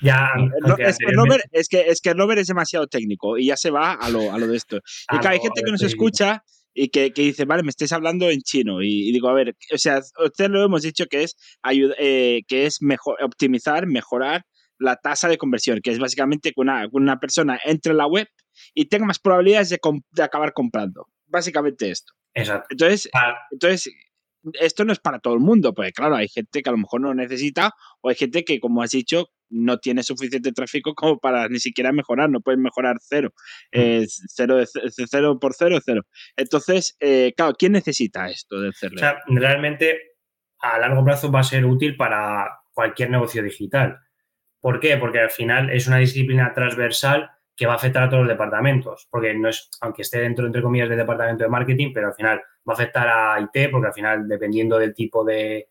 [0.00, 0.30] ya,
[0.78, 3.94] es, que Robert, es, que, es que Robert es demasiado técnico y ya se va
[3.94, 4.78] a lo, a lo de esto.
[5.12, 8.30] Y que hay gente que nos escucha y que, que, dice, vale, me estáis hablando
[8.30, 8.82] en chino.
[8.82, 12.82] Y, digo, a ver, o sea, usted lo hemos dicho que es, ayuda, que es
[12.82, 14.44] mejor, optimizar, mejorar
[14.82, 18.28] la tasa de conversión, que es básicamente que una, una persona entre en la web
[18.74, 19.78] y tenga más probabilidades de,
[20.10, 21.06] de acabar comprando.
[21.26, 22.12] Básicamente esto.
[22.34, 22.66] Exacto.
[22.70, 23.10] Entonces,
[23.50, 23.92] entonces,
[24.54, 27.00] esto no es para todo el mundo, porque claro, hay gente que a lo mejor
[27.00, 31.48] no necesita o hay gente que, como has dicho, no tiene suficiente tráfico como para
[31.48, 33.32] ni siquiera mejorar, no pueden mejorar cero.
[33.72, 34.04] Mm.
[34.06, 36.02] cero, de, cero por cero, cero.
[36.36, 38.96] Entonces, eh, claro, ¿quién necesita esto del CRM?
[38.96, 39.98] O sea, realmente
[40.60, 43.98] a largo plazo va a ser útil para cualquier negocio digital.
[44.62, 44.96] ¿Por qué?
[44.96, 49.08] Porque al final es una disciplina transversal que va a afectar a todos los departamentos,
[49.10, 52.38] porque no es, aunque esté dentro, entre comillas, del departamento de marketing, pero al final
[52.38, 55.68] va a afectar a IT, porque al final, dependiendo del tipo de,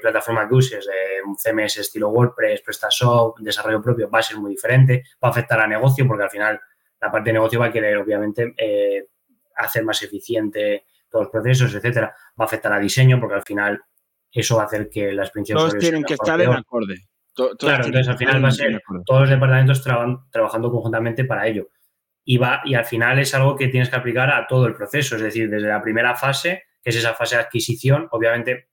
[0.00, 4.52] plataforma que uses, de un CMS estilo WordPress, PrestaShop, desarrollo propio, va a ser muy
[4.52, 6.60] diferente, va a afectar a negocio, porque al final
[7.00, 9.08] la parte de negocio va a querer, obviamente, eh,
[9.56, 13.82] hacer más eficiente todos los procesos, etcétera, va a afectar a diseño, porque al final
[14.30, 18.08] eso va a hacer que la experiencia Todos tienen que estar en acorde claro, entonces
[18.08, 21.68] al final va a ser todos los departamentos trabajando conjuntamente para ello.
[22.24, 25.16] Y, va, y al final es algo que tienes que aplicar a todo el proceso,
[25.16, 28.68] es decir, desde la primera fase, que es esa fase de adquisición, obviamente,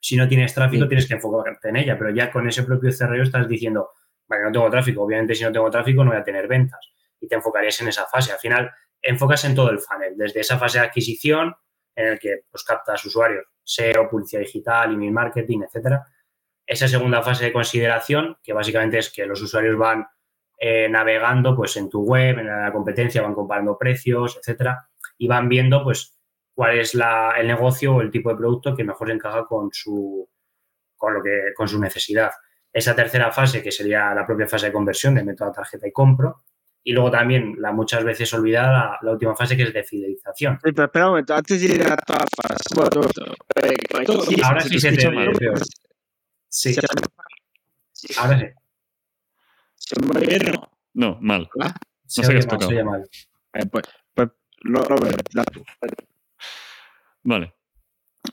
[0.00, 3.22] si no tienes tráfico tienes que enfocarte en ella, pero ya con ese propio CRO
[3.22, 3.90] estás diciendo,
[4.28, 6.80] vale, no tengo tráfico, obviamente si no tengo tráfico no voy a tener ventas
[7.20, 8.32] y te enfocarías en esa fase.
[8.32, 8.70] Al final
[9.02, 11.54] enfocas en todo el funnel, desde esa fase de adquisición
[11.94, 16.06] en el que pues, captas usuarios, SEO, publicidad digital, email marketing, etcétera,
[16.66, 20.06] esa segunda fase de consideración, que básicamente es que los usuarios van
[20.58, 25.48] eh, navegando pues, en tu web, en la competencia, van comparando precios, etcétera, y van
[25.48, 26.18] viendo pues,
[26.54, 30.28] cuál es el negocio o el tipo de producto que mejor encaja con su,
[30.96, 32.32] con lo que, con su necesidad.
[32.72, 36.44] Esa tercera fase, que sería la propia fase de conversión de método tarjeta y compro,
[36.82, 40.58] y luego también la muchas veces olvidada, la, última fase que es de fidelización.
[40.62, 42.62] pero espera un momento, antes de ir a toda fase.
[44.42, 45.08] ahora sí se te Sí.
[45.46, 45.64] Ahora
[46.48, 46.74] sí.
[49.74, 50.52] ¿Se me bien
[50.94, 51.48] No, mal.
[51.60, 51.74] ¿Ah?
[52.16, 52.84] No sé qué has tocado.
[52.84, 53.08] Mal.
[53.54, 54.28] Eh, pues, pues
[54.62, 55.64] lo, lo tú.
[57.22, 57.54] Vale.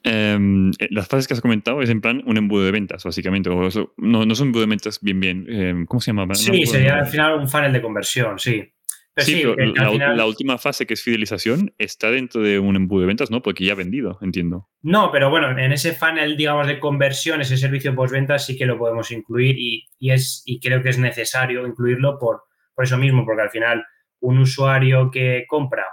[0.03, 3.49] Em, eh, las fases que has comentado es en plan un embudo de ventas, básicamente.
[3.49, 5.45] O eso, no, no son embudo de ventas bien, bien.
[5.47, 6.33] Eh, ¿Cómo se llama?
[6.35, 8.72] Sí, sería al final un funnel de conversión, sí
[9.17, 9.43] sí,
[9.75, 13.41] la, última fase, que es fidelización, está dentro de un embudo de ventas, ¿no?
[13.41, 14.69] Porque ya ha vendido, entiendo.
[14.81, 18.77] No, pero bueno, en ese funnel, digamos, de conversión, ese servicio postventa sí que lo
[18.77, 23.43] podemos incluir y, es, y creo que es necesario incluirlo por, por eso mismo, porque
[23.43, 23.85] al final
[24.21, 25.85] un usuario que compra,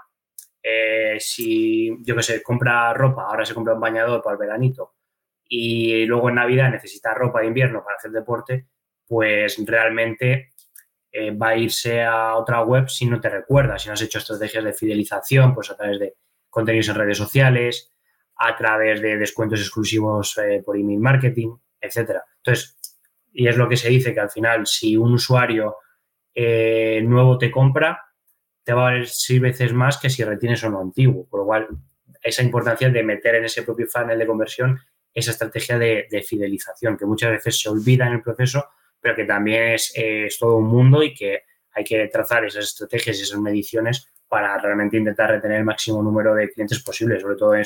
[0.63, 4.95] eh, si, yo qué sé, compra ropa, ahora se compra un bañador para el veranito
[5.53, 8.69] y luego en Navidad necesita ropa de invierno para hacer deporte,
[9.07, 10.53] pues realmente
[11.13, 14.19] eh, va a irse a otra web si no te recuerda, si no has hecho
[14.19, 16.15] estrategias de fidelización, pues a través de
[16.49, 17.93] contenidos en redes sociales,
[18.37, 22.25] a través de descuentos exclusivos eh, por email marketing, etcétera.
[22.37, 22.77] Entonces,
[23.33, 25.77] y es lo que se dice que al final, si un usuario
[26.35, 28.01] eh, nuevo te compra,
[28.63, 31.27] te va a valer seis veces más que si retienes uno antiguo.
[31.29, 31.69] Por lo cual,
[32.23, 34.81] esa importancia de meter en ese propio funnel de conversión
[35.13, 38.69] esa estrategia de fidelización, que muchas veces se olvida en el proceso
[39.01, 43.23] pero que también es, todo un mundo y que hay que trazar esas estrategias y
[43.23, 47.65] esas mediciones para realmente intentar retener el máximo número de clientes posible, sobre todo en,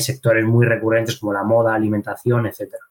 [0.00, 2.84] sectores muy recurrentes como la moda, alimentación, etcétera.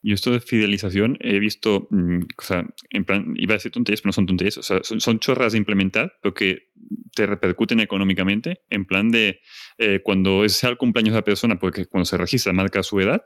[0.00, 4.00] Y esto de fidelización he visto, mm, o sea, en plan, iba a decir tonterías,
[4.00, 6.70] pero no son tonterías, o sea, son, chorras de implementar, pero que
[7.16, 9.40] te repercuten económicamente, en plan de
[9.78, 13.22] eh, cuando sea el cumpleaños de la persona, porque cuando se registra marca su edad,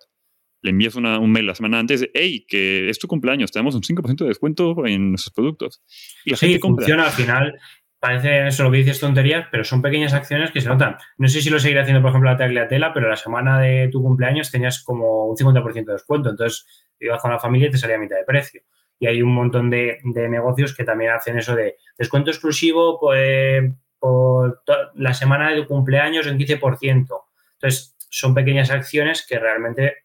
[0.63, 3.83] le envías un mail la semana antes de, hey, que es tu cumpleaños, tenemos un
[3.83, 5.83] 5% de descuento en nuestros productos.
[6.25, 7.59] Y la sí, funciona al final.
[7.99, 10.97] Parece eso lo que dices tonterías, pero son pequeñas acciones que se notan.
[11.19, 14.03] No sé si lo seguiré haciendo, por ejemplo, la Tagliatela, pero la semana de tu
[14.03, 16.31] cumpleaños tenías como un 50% de descuento.
[16.31, 16.67] Entonces,
[16.99, 18.63] ibas con la familia y te salía a mitad de precio.
[18.99, 24.63] y hay un montón de, negocios que también hacen eso de descuento exclusivo pues, por
[24.95, 27.07] la semana de tu cumpleaños en 15%.
[27.55, 30.03] Entonces, son pequeñas acciones que realmente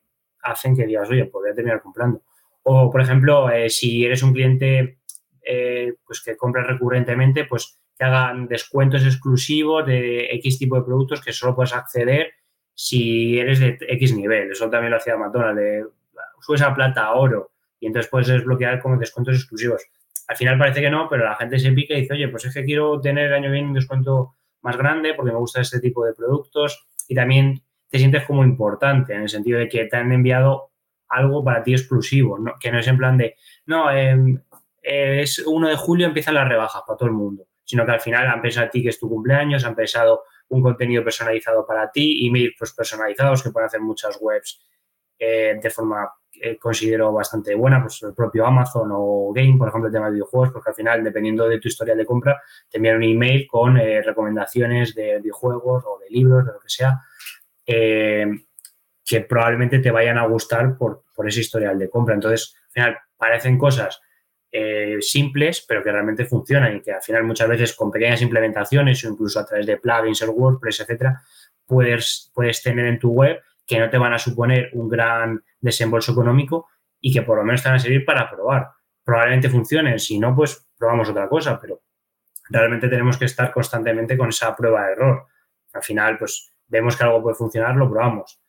[0.52, 2.22] hacen que digas, oye, podría terminar comprando.
[2.64, 5.00] O, por ejemplo, eh, si eres un cliente
[5.42, 11.22] eh, pues que compra recurrentemente, pues que hagan descuentos exclusivos de X tipo de productos
[11.22, 12.34] que solo puedes acceder
[12.74, 14.52] si eres de X nivel.
[14.52, 15.86] Eso también lo hacía McDonald's, de
[16.42, 19.84] subes a plata, a oro, y entonces puedes desbloquear como descuentos exclusivos.
[20.28, 22.54] Al final parece que no, pero la gente se pica y dice, oye, pues es
[22.54, 26.06] que quiero tener el año bien un descuento más grande porque me gusta este tipo
[26.06, 30.12] de productos y también te sientes como importante en el sentido de que te han
[30.12, 30.72] enviado
[31.10, 34.42] algo para ti exclusivo, que no es en plan de, no, em,
[34.82, 38.28] es 1 de julio empiezan las rebajas para todo el mundo, sino que al final
[38.28, 42.26] han pensado a ti que es tu cumpleaños, han pensado un contenido personalizado para ti,
[42.26, 44.62] emails pues, personalizados que pueden hacer muchas webs
[45.20, 49.88] eh, de forma que considero bastante buena, pues el propio Amazon o Game, por ejemplo,
[49.88, 52.98] el tema de videojuegos, porque al final, dependiendo de tu historia de compra, te envían
[52.98, 57.02] un email con eh, recomendaciones de videojuegos o de libros, de lo que sea,
[57.68, 58.26] eh,
[59.06, 62.16] que probablemente te vayan a gustar por, por ese historial de compra.
[62.16, 64.02] Entonces, al final, parecen cosas
[65.02, 69.10] simples, pero que realmente funcionan y que al final muchas veces con pequeñas implementaciones o
[69.10, 71.22] incluso a través de plugins, el WordPress, etcétera,
[71.66, 76.14] puedes, puedes tener en tu web que no te van a suponer un gran desembolso
[76.14, 76.70] económico
[77.02, 78.70] y que por lo menos te van a servir para probar.
[79.04, 81.82] Probablemente funcionen, si no, pues probamos otra cosa, pero
[82.50, 85.28] realmente tenemos que estar constantemente con esa prueba de error.
[85.74, 88.40] Al final, pues vemos que algo puede funcionar, lo probamos.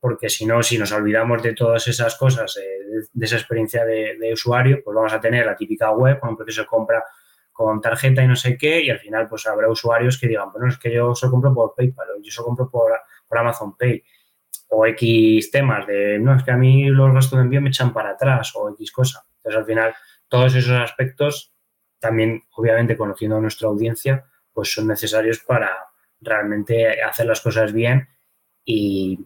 [0.00, 4.30] Porque si no, si nos olvidamos de todas esas cosas, eh, de, esa experiencia de,
[4.32, 7.02] usuario, pues vamos a tener la típica web con un proceso de compra
[7.52, 10.66] con tarjeta y no sé qué, y al final pues habrá usuarios que digan, bueno,
[10.66, 12.90] es que yo solo compro por PayPal o yo solo compro por,
[13.28, 14.02] por Amazon Pay
[14.70, 17.92] o X temas de, no, es que a mí los gastos de envío me echan
[17.92, 19.24] para atrás o X cosa.
[19.36, 19.94] Entonces, al final,
[20.28, 21.54] todos esos aspectos,
[22.00, 25.70] también, obviamente, conociendo a nuestra audiencia, pues son necesarios para
[26.24, 28.08] realmente hacer las cosas bien
[28.64, 29.18] y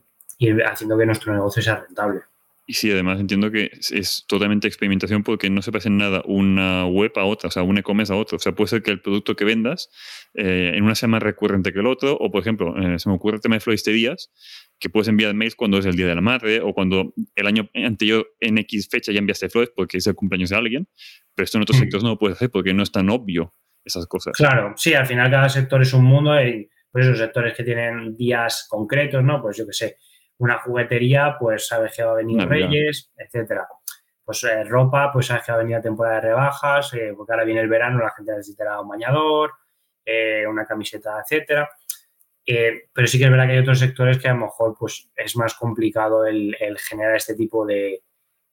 [0.64, 2.22] haciendo que nuestro negocio sea rentable.
[2.70, 6.84] Y sí, además entiendo que es, totalmente experimentación porque no se parece en nada una
[6.84, 8.36] web a otra, o sea, un e-commerce a otro.
[8.36, 9.88] O sea, puede ser que el producto que vendas
[10.34, 13.14] eh, en una sea más recurrente que el otro, o por ejemplo, eh, se me
[13.14, 14.30] ocurre el tema de floristerías,
[14.78, 17.70] que puedes enviar mails cuando es el Día de la Madre o cuando el año
[17.72, 20.88] anterior en X fecha ya enviaste flores porque es el cumpleaños de alguien,
[21.34, 21.80] pero esto en otros mm.
[21.80, 24.34] sectores no lo puedes hacer porque no es tan obvio esas cosas.
[24.36, 28.16] Claro, sí, al final cada sector es un mundo y pues esos sectores que tienen
[28.16, 29.40] días concretos, ¿no?
[29.42, 29.96] Pues yo qué sé,
[30.38, 33.66] una juguetería, pues sabes que va a venir Reyes, etcétera.
[34.24, 37.32] Pues eh, ropa, pues sabes que va a venir la temporada de rebajas, eh, porque
[37.32, 39.52] ahora viene el verano, la gente necesitará un bañador,
[40.04, 41.68] eh, una camiseta, etcétera.
[42.92, 45.36] pero sí que es verdad que hay otros sectores que a lo mejor pues, es
[45.36, 48.02] más complicado el, generar este tipo de,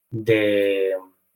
[0.09, 0.95] de,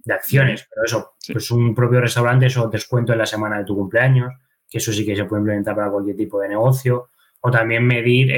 [0.10, 0.68] acciones.
[0.70, 4.34] Pero eso, pues un propio restaurante, eso descuento en la semana de tu cumpleaños,
[4.70, 7.10] que eso sí que se puede implementar para cualquier tipo de negocio.
[7.42, 8.32] O también medir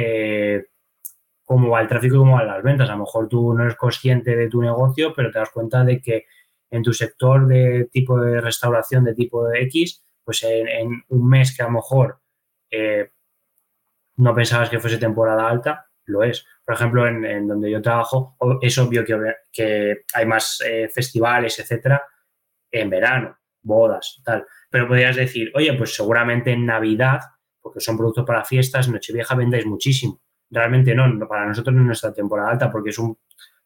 [1.44, 2.89] cómo va el tráfico y cómo van las ventas.
[2.89, 6.00] A lo mejor tú no eres consciente de tu negocio, pero te das cuenta de
[6.02, 6.26] que
[6.70, 11.56] en tu sector de tipo de restauración de tipo de X, pues en, un mes
[11.56, 12.22] que a lo mejor
[12.72, 13.12] eh,
[14.15, 16.46] no pensabas que fuese temporada alta, lo es.
[16.63, 19.17] Por ejemplo, en, donde yo trabajo, es obvio que,
[19.52, 22.02] que hay más eh, festivales, etcétera,
[22.72, 24.46] en verano, bodas, tal.
[24.72, 27.20] Pero podrías decir, oye, pues seguramente en Navidad,
[27.62, 32.14] porque son productos para fiestas, Nochevieja vendéis muchísimo realmente no, para nosotros no es nuestra
[32.14, 33.18] temporada alta porque es un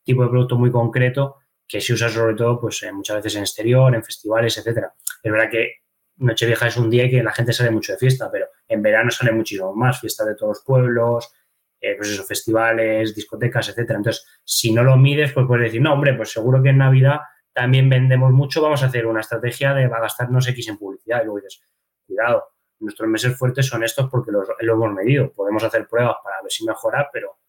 [0.04, 1.38] tipo de producto muy concreto
[1.68, 4.94] que se usa sobre todo pues eh, muchas veces en exterior, en festivales, etcétera.
[5.22, 5.72] Es verdad que
[6.18, 9.32] Nochevieja es un día que la gente sale mucho de fiesta, pero en verano sale
[9.32, 11.34] muchísimo más, fiesta de todos los pueblos,
[11.82, 13.98] eh, pues eso, festivales, discotecas, etcétera.
[13.98, 17.20] Entonces, si no lo mides, pues puedes decir, no, hombre, pues seguro que en Navidad
[17.56, 21.22] también vendemos mucho, vamos a hacer una estrategia de va a gastarnos X en publicidad.
[21.22, 21.64] Y luego dices,
[22.06, 22.44] cuidado,
[22.80, 25.32] nuestros meses fuertes son estos porque los, lo hemos medido.
[25.32, 27.40] Podemos hacer pruebas para ver si mejora, pero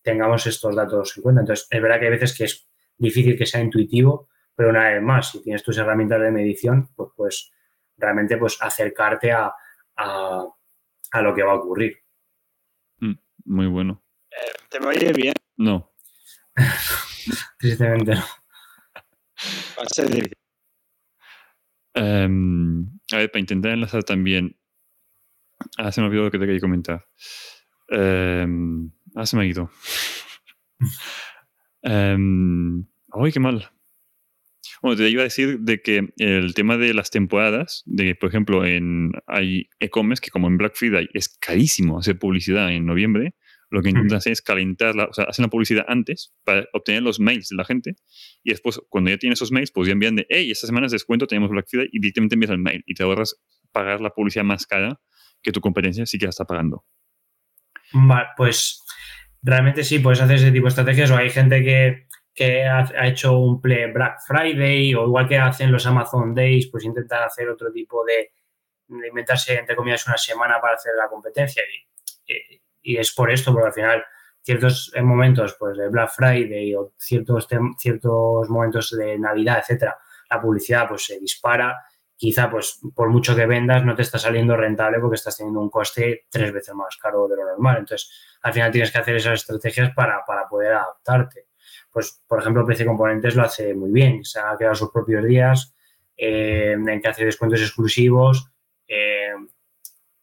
[0.00, 1.40] tengamos estos datos en cuenta.
[1.40, 5.02] Entonces, es verdad que hay veces que es difícil que sea intuitivo, pero una vez
[5.02, 7.52] más, si tienes tus herramientas de medición, pues, pues
[7.96, 9.52] realmente pues acercarte a,
[9.96, 11.98] a, lo que va a ocurrir.
[13.00, 13.14] Mm,
[13.46, 14.04] muy bueno.
[14.30, 15.34] Eh, ¿Te va a ir bien?
[15.56, 15.92] No.
[17.58, 18.24] Tristemente no.
[21.94, 24.58] Em, a ver, para intentar enlazar también
[25.76, 27.06] Ah, se me olvidó lo que te quería comentar.
[27.90, 28.46] Eh,
[29.14, 29.70] ah, se me ha ido.
[31.82, 33.70] ¡Ay, qué mal!
[34.82, 38.28] Bueno, te iba a decir de que el tema de las temporadas, de que, por
[38.28, 43.34] ejemplo, en, hay e-commerce que como en Black Friday es carísimo hacer publicidad en noviembre
[43.70, 47.20] lo que intentan hacer es calentarla, o sea, hacen la publicidad antes para obtener los
[47.20, 47.96] mails de la gente
[48.42, 50.92] y después, cuando ya tienes esos mails, pues ya envían de, hey, esta semana es
[50.92, 53.36] descuento, tenemos Black Friday y directamente envías el mail y te ahorras
[53.72, 55.00] pagar la publicidad más cara
[55.42, 56.84] que tu competencia sí que la está pagando.
[57.92, 58.84] Vale, pues
[59.42, 63.06] realmente sí, puedes hacer ese tipo de estrategias o hay gente que, que ha, ha
[63.08, 67.48] hecho un play Black Friday o igual que hacen los Amazon Days, pues intentan hacer
[67.48, 68.32] otro tipo de,
[68.88, 71.62] de inventarse, entre comillas, una semana para hacer la competencia.
[72.26, 74.04] Y, y- y es por esto, porque al final
[74.40, 77.46] ciertos momentos pues, de Black Friday o ciertos,
[77.76, 79.98] ciertos momentos de Navidad, etcétera,
[80.30, 81.76] la publicidad pues se dispara.
[82.16, 85.68] Quizá, pues, por mucho que vendas, no te está saliendo rentable porque estás teniendo un
[85.68, 87.76] coste tres veces más caro de lo normal.
[87.80, 88.10] Entonces,
[88.42, 91.46] al final tienes que hacer esas estrategias para, para poder adaptarte.
[91.92, 94.24] Pues, por ejemplo, PC Componentes lo hace muy bien.
[94.24, 95.74] Se ha creado sus propios días
[96.16, 98.50] eh, en que hace descuentos exclusivos
[98.88, 99.34] eh,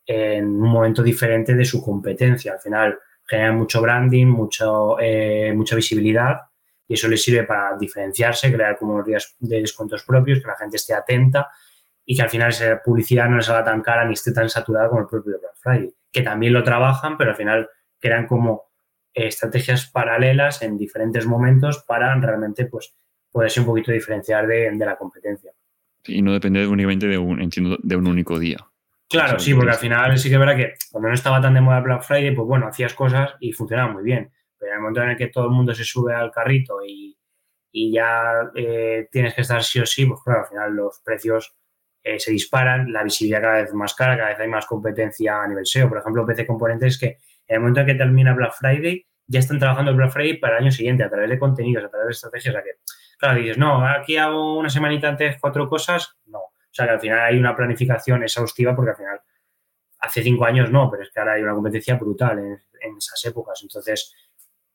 [0.06, 2.54] en un momento diferente de su competencia.
[2.54, 6.42] Al final genera mucho branding, mucho, eh, mucha visibilidad
[6.88, 10.94] y eso les sirve para diferenciarse, crear días de descuentos propios, que la gente esté
[10.94, 11.50] atenta
[12.06, 14.90] y que al final esa publicidad no les haga tan cara ni esté tan saturada
[14.90, 17.68] como el propio Black Friday, que también lo trabajan, pero al final
[18.00, 18.66] crean como
[19.14, 22.94] estrategias paralelas en diferentes momentos para realmente pues
[23.32, 25.52] poderse un poquito diferenciar de, la competencia.
[26.06, 28.58] Y no depender únicamente de un, entiendo, de un único día.
[29.10, 31.62] Claro, sí, porque al final sí que es verdad que cuando no estaba tan de
[31.62, 34.32] moda Black Friday, pues bueno, hacías cosas y funcionaban muy bien.
[34.58, 37.18] Pero en el momento en el que todo el mundo se sube al carrito y,
[37.72, 41.56] y ya eh, tienes que estar sí o sí, pues claro, al final los precios
[42.04, 45.48] eh, se disparan, la visibilidad cada vez más cara, cada vez hay más competencia a
[45.48, 45.90] nivel SEO.
[45.90, 47.08] Por ejemplo, PC Componentes es que
[47.48, 50.58] en el momento en que termina Black Friday, ya están trabajando el Black Friday para
[50.58, 52.54] el año siguiente a través de contenidos, a través de estrategias.
[52.54, 52.72] O sea que,
[53.18, 56.40] claro, dices, no, aquí hago una semanita antes cuatro cosas, no.
[56.76, 59.22] O sea que al final hay una planificación exhaustiva porque al final
[60.00, 63.62] hace cinco años no, pero es que ahora hay una competencia brutal en, esas épocas.
[63.64, 64.14] Entonces,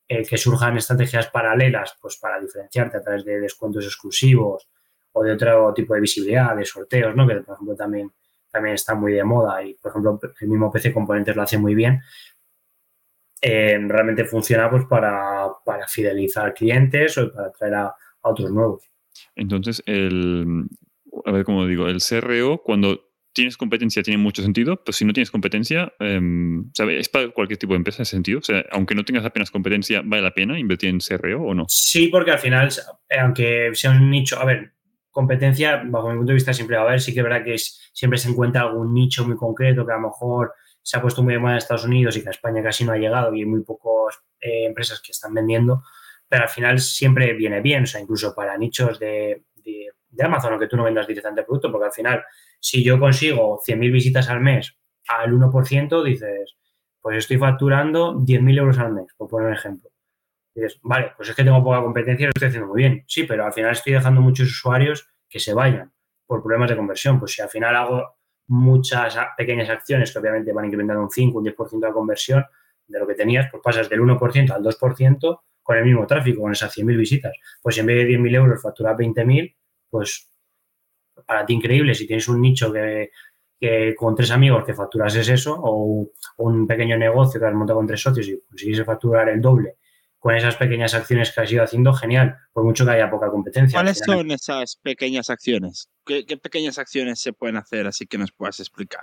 [0.09, 4.67] eh, que surjan estrategias paralelas, pues para diferenciarte a través de descuentos exclusivos
[5.13, 7.29] o de otro tipo de visibilidad, de sorteos, ¿no?
[7.29, 8.11] Que por ejemplo también,
[8.51, 11.75] también está muy de moda y por ejemplo el mismo PC Componentes lo hace muy
[11.75, 12.01] bien.
[13.43, 18.91] Eh, realmente funciona pues para, para fidelizar clientes o para atraer a otros nuevos.
[19.37, 20.67] Entonces, el,
[21.25, 25.13] a ver cómo digo, el CRO, cuando tienes competencia, tiene mucho sentido, pero si no
[25.13, 26.99] tienes competencia, em, ¿sabe?
[26.99, 28.41] es para cualquier tipo de empresa en ese sentido.
[28.41, 31.65] O sea, aunque no tengas apenas competencia, ¿vale la pena invertir en CRO o no?
[31.69, 32.69] Sí, porque al final,
[33.09, 34.73] eh, aunque sea un nicho, a ver,
[35.11, 37.01] competencia, bajo mi punto de vista, siempre va a haber.
[37.01, 39.97] Sí que es verdad que es- siempre se encuentra algún nicho muy concreto que a
[39.97, 42.63] lo mejor se ha puesto muy de moda en Estados Unidos y que a España
[42.63, 45.83] casi no ha llegado y hay muy pocas empresas que están vendiendo,
[46.29, 50.53] pero al final siempre viene bien, o sea, incluso para nichos de, de, de Amazon,
[50.53, 52.25] aunque tú no vendas directamente el producto, porque al final,
[52.59, 54.77] si yo consigo 100.000 visitas al mes
[55.09, 56.57] al 1%, dices,
[57.01, 59.91] pues estoy facturando 10.000 euros al mes, por poner un ejemplo.
[60.55, 63.05] Dices, vale, pues es que tengo poca competencia y lo estoy haciendo muy bien.
[63.07, 65.93] Sí, pero al final estoy dejando muchos usuarios que se vayan
[66.27, 67.19] por problemas de conversión.
[67.19, 68.17] Pues si al final hago
[68.49, 72.45] muchas pequeñas acciones que obviamente van incrementando un 5, un 10% la conversión
[72.87, 76.53] de lo que tenías, pues pasas del 1% al 2% con el mismo tráfico, con
[76.53, 77.33] esas 100.000 visitas.
[77.63, 79.55] Pues en vez de 10.000 euros facturas 20.000,
[79.91, 80.31] pues
[81.27, 81.95] para ti increíble.
[81.95, 83.11] Si tienes un nicho que,
[83.59, 87.79] que con tres amigos que facturas es eso, o un pequeño negocio que has montado
[87.79, 89.77] con tres socios y consigues facturar el doble
[90.21, 93.79] con esas pequeñas acciones que has ido haciendo, genial, por mucho que haya poca competencia.
[93.79, 95.89] ¿Cuáles son esas pequeñas acciones?
[96.05, 99.03] ¿Qué, qué pequeñas acciones se pueden hacer así que nos puedas explicar?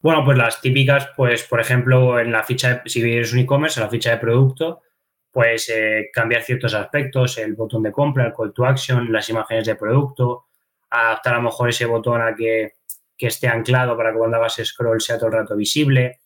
[0.00, 3.78] Bueno, pues las típicas, pues por ejemplo, en la ficha, de, si eres un e-commerce,
[3.78, 4.82] en la ficha de producto,
[5.32, 9.66] pues eh, cambiar ciertos aspectos, el botón de compra, el call to action, las imágenes
[9.66, 10.46] de producto,
[10.90, 12.74] adaptar a lo mejor ese botón a que,
[13.16, 16.20] que esté anclado para que cuando hagas scroll sea todo el rato visible,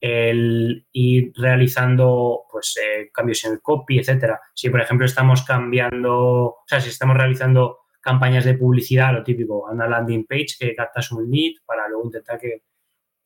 [0.00, 4.40] el ir realizando pues eh, cambios en el copy, etcétera.
[4.54, 9.66] Si por ejemplo estamos cambiando, o sea, si estamos realizando campañas de publicidad, lo típico,
[9.68, 12.62] una landing page que captas un lead para luego intentar que,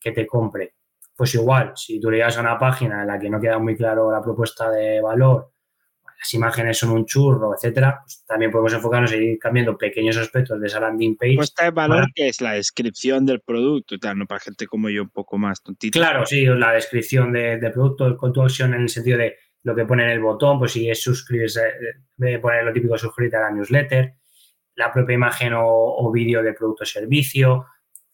[0.01, 0.75] que te compre.
[1.21, 3.77] Pues igual, si tú le llegas a una página en la que no queda muy
[3.77, 5.53] claro la propuesta de valor,
[6.19, 10.59] las imágenes son un churro, etcétera, pues también podemos enfocarnos en ir cambiando pequeños aspectos
[10.59, 11.37] de esa landing page.
[11.37, 14.67] Puesta de valor, Para- que es la descripción del producto y tal, no para gente
[14.67, 15.99] como yo un poco más tontita.
[15.99, 19.37] Claro, sí, la descripción de- del producto, el call to action en el sentido de
[19.65, 21.61] lo que pone en el botón, pues si es suscribirse,
[22.17, 24.15] de poner lo típico suscribirte a la newsletter,
[24.77, 27.67] la propia imagen o, o vídeo de producto o servicio,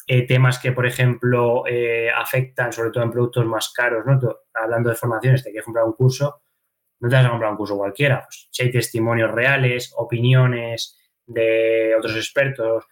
[0.07, 4.19] eh, temas que, por ejemplo, eh, afectan sobre todo en productos más caros, ¿no?
[4.55, 6.43] Hablando de formaciones, te quieres comprar un curso,
[7.01, 8.23] no te vas a comprar un curso cualquiera.
[8.23, 10.97] Pues, si hay testimonios reales, opiniones
[11.27, 12.85] de otros expertos,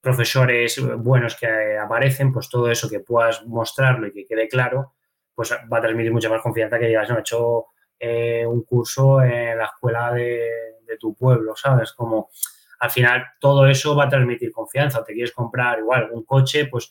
[0.00, 4.94] profesores buenos que aparecen, pues todo eso que puedas mostrarlo y que quede claro,
[5.34, 7.66] pues va a transmitir mucha más confianza que digas, no, he hecho
[7.98, 10.48] eh, un curso en la escuela de,
[10.86, 11.92] de, tu pueblo, ¿sabes?
[11.92, 12.30] Como
[12.82, 15.04] al final todo eso va a transmitir confianza.
[15.04, 16.90] Te quieres comprar igual un coche, pues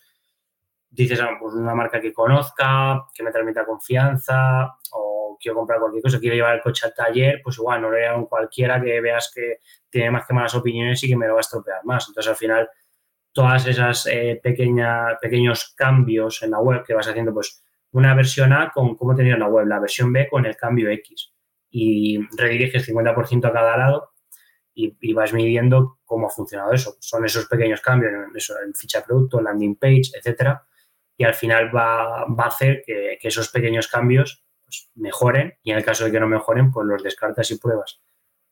[0.90, 6.02] dices, ah, pues una marca que conozca, que me transmita confianza, o quiero comprar cualquier
[6.02, 9.02] cosa, quiero llevar el coche al taller, pues igual no le a un cualquiera que
[9.02, 9.58] veas que
[9.90, 12.08] tiene más que malas opiniones y que me lo va a estropear más.
[12.08, 12.70] Entonces, al final,
[13.34, 18.54] todas esas eh, pequeñas, pequeños cambios en la web que vas haciendo, pues una versión
[18.54, 21.34] A con cómo tenía la web, la versión B con el cambio X
[21.70, 24.11] y rediriges 50% a cada lado
[25.00, 26.96] y, vas midiendo cómo ha funcionado eso.
[27.00, 28.24] Son esos pequeños cambios en,
[28.66, 30.66] en ficha de producto, landing page, etcétera,
[31.18, 35.72] y al final va, va a hacer que, que, esos pequeños cambios pues, mejoren y
[35.72, 38.02] en el caso de que no mejoren, pues los descartas y pruebas.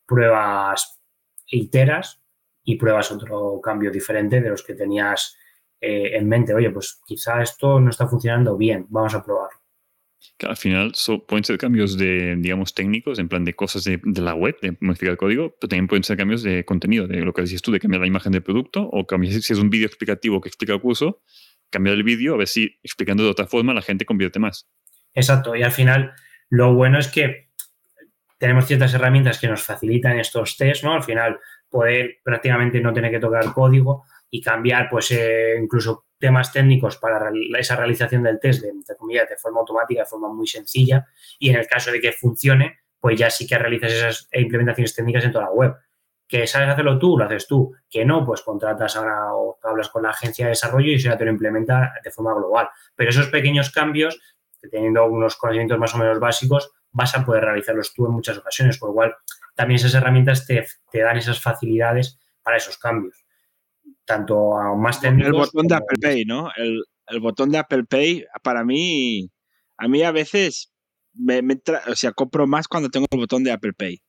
[0.05, 0.99] Pruebas
[1.47, 2.21] iteras
[2.63, 5.37] y pruebas otro cambio diferente de los que tenías
[5.81, 6.53] eh, en mente.
[6.53, 9.58] Oye, pues quizá esto no está funcionando bien, vamos a probarlo.
[10.37, 10.93] Que al final
[11.27, 15.11] pueden ser cambios de, digamos, técnicos, en plan de cosas de, la web, de modificar
[15.11, 17.79] el código, pero también pueden ser cambios de contenido, de lo que dices tú, de
[17.79, 20.81] cambiar la imagen del producto, o cambiar, si es un vídeo explicativo que explica el
[20.81, 21.21] curso,
[21.69, 24.69] cambiar el vídeo, a ver si explicando de otra forma la gente convierte más.
[25.13, 26.13] Exacto, y al final
[26.49, 27.49] lo bueno es que
[28.37, 30.93] tenemos ciertas herramientas que nos facilitan estos test, ¿no?
[30.93, 31.39] Al final
[31.69, 37.31] poder prácticamente no tener que tocar código y cambiar, pues, eh, incluso temas técnicos para
[37.57, 41.07] esa realización del test de, entre comillas, de forma automática, de forma muy sencilla.
[41.39, 45.23] Y en el caso de que funcione, pues ya sí que realizas esas implementaciones técnicas
[45.23, 45.75] en toda la web.
[46.27, 47.73] Que sabes hacerlo tú, lo haces tú.
[47.89, 51.25] Que no, pues contratas ahora o hablas con la agencia de desarrollo y ya te
[51.25, 52.69] lo implementa de forma global.
[52.95, 54.19] Pero esos pequeños cambios,
[54.69, 58.77] teniendo unos conocimientos más o menos básicos, vas a poder realizarlos tú en muchas ocasiones.
[58.77, 59.15] Por lo cual,
[59.55, 63.18] también esas herramientas te, te dan esas facilidades para esos cambios
[64.09, 65.27] tanto a más técnicos.
[65.27, 66.49] El botón de Apple Pay, ¿no?
[66.57, 69.29] El, el, botón de Apple Pay, para mí,
[69.77, 70.73] a mí a veces
[71.13, 71.41] me,
[71.87, 74.01] o sea, compro más cuando tengo el botón de Apple Pay.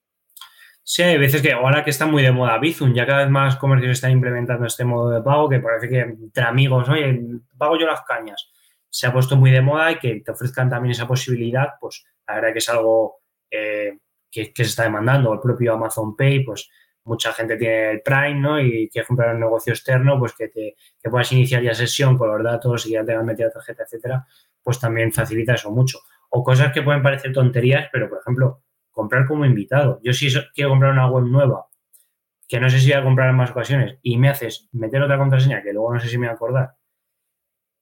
[0.83, 3.57] Sí, hay veces que ahora que está muy de moda Bizum, ya cada vez más
[3.57, 7.21] comercios están implementando este modo de pago que parece que entre amigos, oye,
[7.59, 8.51] pago yo las cañas,
[8.89, 12.37] se ha puesto muy de moda y que te ofrezcan también esa posibilidad, pues la
[12.37, 13.19] verdad que es algo
[13.51, 13.99] eh,
[14.31, 15.35] que, que, se está demandando.
[15.35, 16.71] El propio Amazon Pay, pues
[17.05, 18.61] mucha gente tiene el Prime, ¿no?
[18.61, 22.29] Y quiere comprar un negocio externo, pues que, te, que puedas iniciar ya sesión con
[22.29, 24.27] los datos y ya tengas metida tarjeta, etcétera,
[24.63, 26.01] pues también facilita eso mucho.
[26.31, 30.01] O cosas que pueden parecer tonterías, pero por ejemplo, comprar como invitado.
[30.03, 31.67] Yo si quiero comprar una web nueva,
[32.49, 35.19] que no sé si voy a comprar en más ocasiones, y me haces meter otra
[35.19, 36.75] contraseña, que luego no sé si me voy a acordar,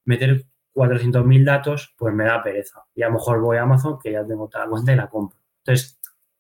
[0.05, 0.45] meter
[0.75, 2.85] 400.000 datos, pues me da pereza.
[2.95, 5.09] Y a lo mejor voy a Amazon, que ya tengo toda la cuenta y la
[5.09, 5.39] compro.
[5.65, 5.99] Entonces,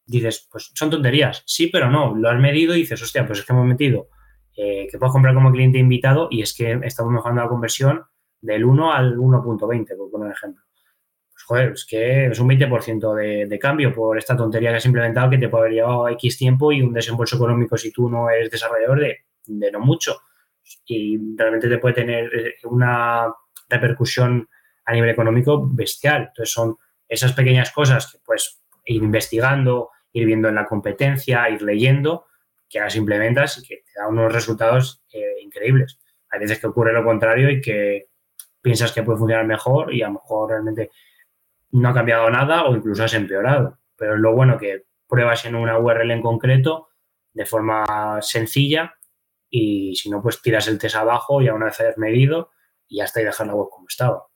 [0.08, 3.44] dices, pues son tonterías, sí, pero no, lo has medido y dices, hostia, pues es
[3.44, 4.08] que hemos metido
[4.56, 8.04] eh, que puedes comprar como cliente invitado y es que estamos mejorando la conversión
[8.40, 10.64] del 1 al 1.20, por poner un ejemplo.
[11.30, 14.86] Pues joder, es que es un 20% de, de, cambio por esta tontería que has
[14.86, 18.30] implementado que te puede haber llevado X tiempo y un desembolso económico si tú no
[18.30, 20.22] eres desarrollador de, de no mucho.
[20.86, 23.32] Y realmente te puede tener eh, una
[23.68, 24.48] repercusión
[24.84, 26.28] a nivel económico bestial.
[26.28, 26.76] Entonces son
[27.08, 32.26] esas pequeñas cosas que pues investigando, ir viendo en la competencia, ir leyendo,
[32.68, 35.98] que las implementas y que te da unos resultados eh, increíbles.
[36.30, 38.08] Hay veces que ocurre lo contrario y que
[38.60, 40.90] piensas que puede funcionar mejor y a lo mejor realmente
[41.70, 43.78] no ha cambiado nada o incluso has empeorado.
[43.96, 46.88] Pero es lo bueno que pruebas en una URL en concreto
[47.32, 48.94] de forma sencilla
[49.48, 52.50] y si no, pues tiras el test abajo y a una vez hayas medido
[52.86, 54.26] y hasta y dejar la web como estaba.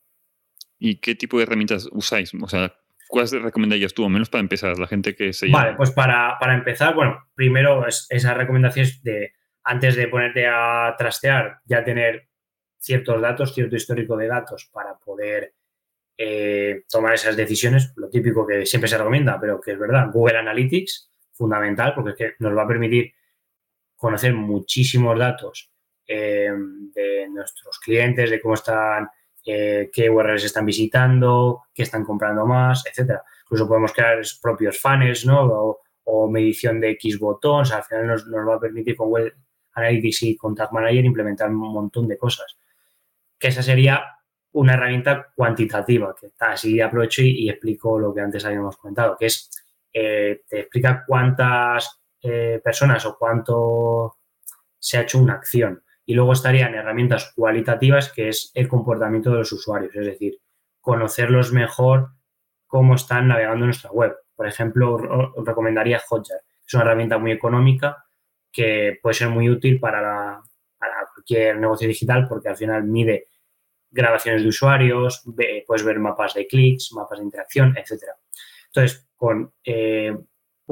[0.79, 2.31] ¿Y qué tipo de herramientas usáis?
[2.41, 2.75] O sea,
[3.13, 6.55] ¿Cuáles recomendarías tú, o menos para empezar, la gente que se Vale, pues para, para
[6.55, 9.33] empezar, bueno, primero es, esas recomendaciones de
[9.63, 12.27] antes de ponerte a trastear, ya tener
[12.79, 15.53] ciertos datos, cierto histórico de datos para poder
[16.17, 17.93] eh, tomar esas decisiones.
[17.97, 22.15] Lo típico que siempre se recomienda, pero que es verdad, Google Analytics, fundamental, porque es
[22.17, 23.13] que nos va a permitir
[23.95, 25.71] conocer muchísimos datos
[26.07, 26.49] eh,
[26.95, 29.07] de nuestros clientes, de cómo están
[29.45, 33.23] eh, qué URLs están visitando, qué están comprando más, etcétera.
[33.43, 35.43] Incluso podemos crear propios funnels, ¿no?
[35.43, 37.71] O, o medición de X botones.
[37.71, 39.33] Al final nos, va a permitir con Web
[39.73, 42.57] Analytics y con Tag Manager implementar un montón de cosas.
[43.37, 44.03] Que esa sería
[44.53, 49.25] una herramienta cuantitativa, que así aprovecho y, y explico lo que antes habíamos comentado, que
[49.25, 49.49] es,
[49.91, 54.17] eh, te explica cuántas eh, personas o cuánto
[54.79, 55.82] se ha hecho una acción.
[56.05, 60.39] Y luego estarían herramientas cualitativas, que es el comportamiento de los usuarios, es decir,
[60.81, 62.09] conocerlos mejor
[62.67, 64.15] cómo están navegando nuestra web.
[64.35, 64.97] Por ejemplo,
[65.45, 66.41] recomendaría Hotjar.
[66.65, 68.03] Es una herramienta muy económica
[68.51, 70.41] que puede ser muy útil para
[71.13, 73.27] cualquier negocio digital porque al final mide
[73.89, 75.23] grabaciones de usuarios,
[75.67, 78.03] puedes ver mapas de clics, mapas de interacción, etc.
[78.67, 80.17] Entonces, con eh,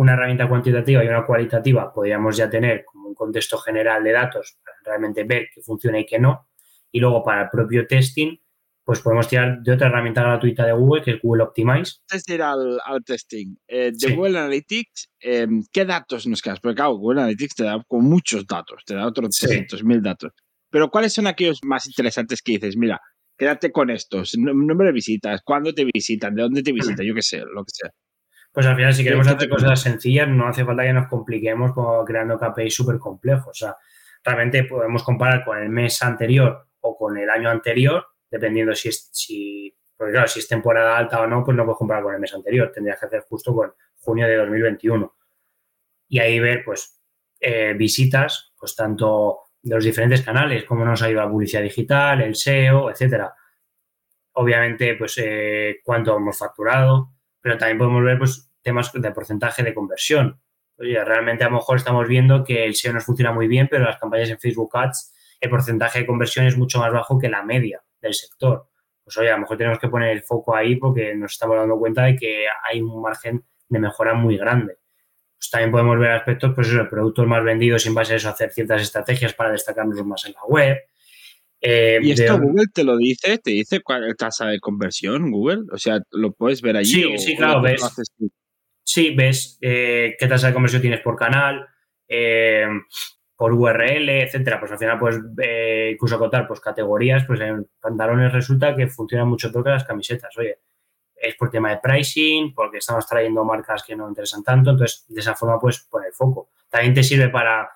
[0.02, 4.58] una herramienta cuantitativa y una cualitativa podríamos ya tener como un contexto general de datos
[4.64, 6.49] para realmente ver qué funciona y qué no.
[6.91, 8.36] Y luego para el propio testing,
[8.84, 11.99] pues podemos tirar de otra herramienta gratuita de Google, que es Google Optimize.
[12.10, 16.60] Antes de ir al, testing, eh, de Google Analytics, em, ¿qué datos nos quedas?
[16.60, 20.32] Porque claro, Google Analytics te da con muchos datos, te da otros 300.000 datos.
[20.72, 22.76] Pero ¿cuáles son aquellos más interesantes que dices?
[22.76, 22.99] Mira,
[23.38, 27.22] quédate con estos, número de visitas, cuándo te visitan, de dónde te visitan, yo qué
[27.22, 27.91] sé, lo que sea.
[28.52, 31.72] Pues al final, si queremos hacer cosas sencillas, no hace falta que nos compliquemos
[32.06, 33.47] creando KPIs súper complejos.
[33.47, 33.78] O sea,
[34.24, 39.10] realmente podemos comparar con el mes anterior o con el año anterior, dependiendo si es,
[39.14, 42.20] si, porque claro, si es temporada alta o no, pues no puedes comparar con el
[42.20, 42.72] mes anterior.
[42.74, 45.16] Tendrías que hacer justo con junio de 2021.
[46.10, 46.99] Y ahí ver, pues,
[47.39, 52.22] eh, visitas, pues tanto de los diferentes canales, cómo nos ha ido la publicidad digital,
[52.22, 53.34] el SEO, etcétera.
[54.34, 59.73] Obviamente, pues, eh, cuánto hemos facturado, pero también podemos ver pues, temas de porcentaje de
[59.73, 60.39] conversión.
[60.77, 63.85] Oye, realmente a lo mejor estamos viendo que el SEO nos funciona muy bien, pero
[63.85, 67.43] las campañas en Facebook Ads, el porcentaje de conversión es mucho más bajo que la
[67.43, 68.67] media del sector.
[69.03, 71.77] Pues oye, a lo mejor tenemos que poner el foco ahí porque nos estamos dando
[71.77, 74.77] cuenta de que hay un margen de mejora muy grande.
[75.37, 78.51] Pues también podemos ver aspectos, pues eso, productos más vendidos en base a eso, hacer
[78.51, 80.77] ciertas estrategias para destacarnos más en la web,
[81.62, 83.38] eh, ¿Y esto Google te lo dice?
[83.38, 85.64] ¿Te dice cuál es la tasa de conversión Google?
[85.72, 87.03] O sea, ¿lo puedes ver allí?
[87.03, 87.82] Sí, sí, claro, ves.
[88.84, 91.68] Sí, ves eh, qué tasa de conversión tienes por canal,
[92.07, 92.66] eh,
[93.36, 94.59] por URL, etcétera.
[94.59, 95.20] Pues al final puedes
[95.93, 100.36] incluso acotar pues, categorías, pues en pantalones resulta que funcionan mucho peor que las camisetas.
[100.39, 100.57] Oye,
[101.16, 105.20] es por tema de pricing, porque estamos trayendo marcas que no interesan tanto, entonces de
[105.20, 106.49] esa forma puedes poner foco.
[106.70, 107.70] También te sirve para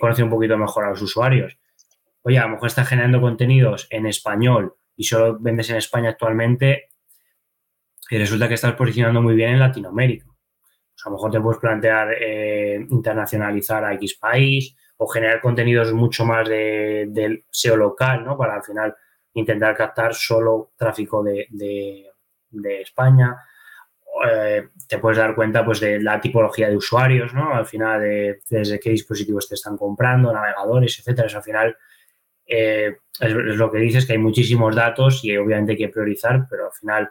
[0.00, 1.58] conocer un poquito mejor a los usuarios
[2.22, 6.88] oye, a lo mejor estás generando contenidos en español y solo vendes en España actualmente
[8.10, 10.26] y resulta que estás posicionando muy bien en Latinoamérica.
[10.26, 16.24] a lo mejor te puedes plantear eh, internacionalizar a X país o generar contenidos mucho
[16.24, 18.36] más del SEO local, ¿no?
[18.36, 18.94] Para al final
[19.34, 22.06] intentar captar solo tráfico de,
[22.80, 23.36] España.
[24.30, 27.52] Eh, te puedes dar cuenta pues de la tipología de usuarios, ¿no?
[27.52, 31.28] Al final de, desde qué dispositivos te están comprando, navegadores, etcétera.
[31.34, 31.76] al final
[32.46, 36.66] eh, es, lo que dices, que hay muchísimos datos y obviamente hay que priorizar, pero
[36.66, 37.10] al final,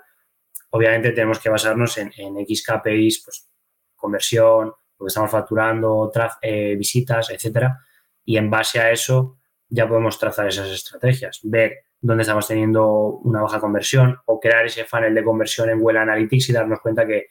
[0.71, 3.47] obviamente tenemos que basarnos en, en X KPIs, pues
[3.95, 6.11] conversión, lo que estamos facturando,
[6.41, 7.79] eh, visitas, etcétera,
[8.25, 9.38] y en base a eso
[9.69, 14.86] ya podemos trazar esas estrategias, ver dónde estamos teniendo una baja conversión o crear ese
[14.86, 17.27] funnel de conversión en Google Analytics y darnos cuenta que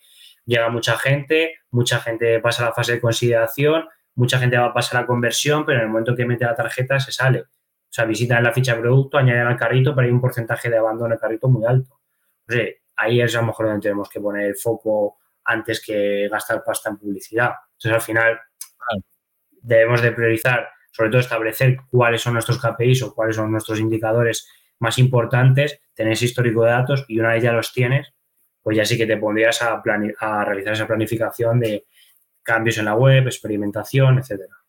[0.47, 5.03] llega mucha gente, mucha gente pasa la fase de consideración, mucha gente va a pasar
[5.03, 7.45] la conversión, pero en el momento que mete la tarjeta se sale.
[7.91, 10.79] O sea, visitan la ficha de producto, añaden al carrito, pero hay un porcentaje de
[10.79, 11.99] abandono de carrito muy alto.
[12.97, 16.91] ahí es a lo mejor donde tenemos que poner el foco antes que gastar pasta
[16.91, 17.53] en publicidad.
[17.73, 18.41] Entonces, al final,
[19.63, 24.49] debemos de priorizar, sobre todo establecer cuáles son nuestros KPIs o cuáles son nuestros indicadores
[24.79, 28.13] más importantes, tener ese histórico de datos y una vez ya los tienes,
[28.63, 29.83] pues ya sí que te pondrías a,
[30.21, 31.87] a realizar esa planificación de
[32.43, 34.60] cambios en la web, experimentación, etcétera.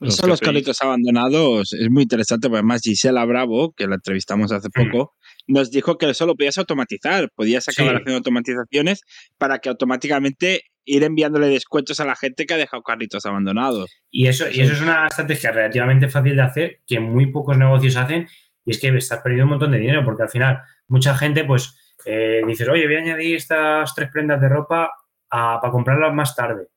[0.00, 4.68] Eso los carritos abandonados es muy interesante, porque además Gisela Bravo, que la entrevistamos hace
[4.68, 4.90] mm.
[4.90, 5.14] poco,
[5.46, 9.02] nos dijo que eso lo podías automatizar, podías acabar haciendo automatizaciones
[9.36, 13.90] para que automáticamente ir enviándole descuentos a la gente que ha dejado carritos abandonados.
[14.10, 17.96] Y eso, y eso es una estrategia relativamente fácil de hacer, que muy pocos negocios
[17.96, 18.26] hacen,
[18.64, 21.76] y es que estás perdiendo un montón de dinero, porque al final mucha gente pues
[22.06, 24.90] eh, dices, oye, voy a añadir estas tres prendas de ropa
[25.28, 26.68] para comprarlas más tarde.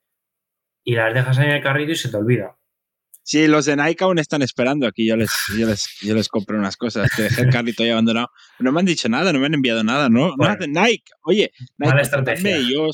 [0.84, 2.58] Y las dejas ahí en el carrito y se te olvida
[3.24, 5.08] Sí, los de Nike aún están esperando aquí.
[5.08, 7.10] Yo les, yo les, yo les compré unas cosas.
[7.16, 8.28] Te dejé el carrito ya abandonado.
[8.60, 10.10] No me han dicho nada, no me han enviado nada.
[10.10, 11.12] No, no hacen Nike.
[11.24, 12.90] Oye, Nike, yo,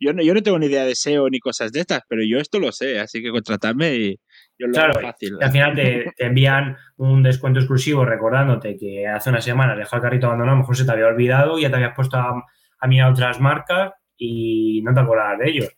[0.00, 2.38] yo, no, yo no tengo ni idea de SEO ni cosas de estas, pero yo
[2.38, 4.16] esto lo sé, así que contratadme y
[4.58, 5.36] yo lo claro, fácil.
[5.40, 10.26] al final te, envían un descuento exclusivo recordándote que hace una semana dejó el carrito
[10.26, 12.44] abandonado, a lo mejor se te había olvidado, y ya te habías puesto a,
[12.80, 15.68] a mirar otras marcas y no te acordabas de ellos.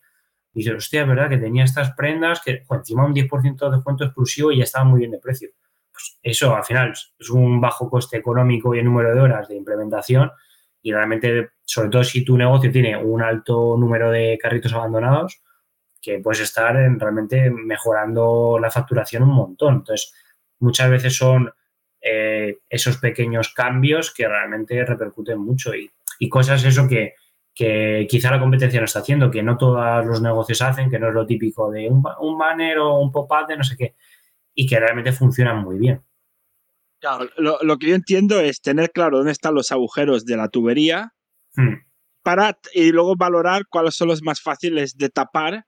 [0.53, 4.03] Y dices, hostia, es verdad que tenía estas prendas que encima un 10% de descuento
[4.03, 5.49] exclusivo y ya estaban muy bien de precio.
[5.91, 9.55] Pues eso al final es un bajo coste económico y el número de horas de
[9.55, 10.31] implementación
[10.81, 15.41] y realmente, sobre todo si tu negocio tiene un alto número de carritos abandonados,
[16.01, 19.75] que puedes estar realmente mejorando la facturación un montón.
[19.75, 20.13] Entonces,
[20.59, 21.53] muchas veces son
[22.01, 27.13] eh, esos pequeños cambios que realmente repercuten mucho y, y cosas eso que,
[27.53, 31.09] que quizá la competencia no está haciendo, que no todos los negocios hacen, que no
[31.09, 32.01] es lo típico de un,
[32.37, 33.95] banner o un pop-up de no sé qué,
[34.55, 36.01] y que realmente funcionan muy bien.
[36.99, 40.47] Claro, lo, lo que yo entiendo es tener claro dónde están los agujeros de la
[40.49, 41.13] tubería
[41.55, 41.73] Hmm.
[42.23, 45.65] para, y luego valorar cuáles son los más fáciles de tapar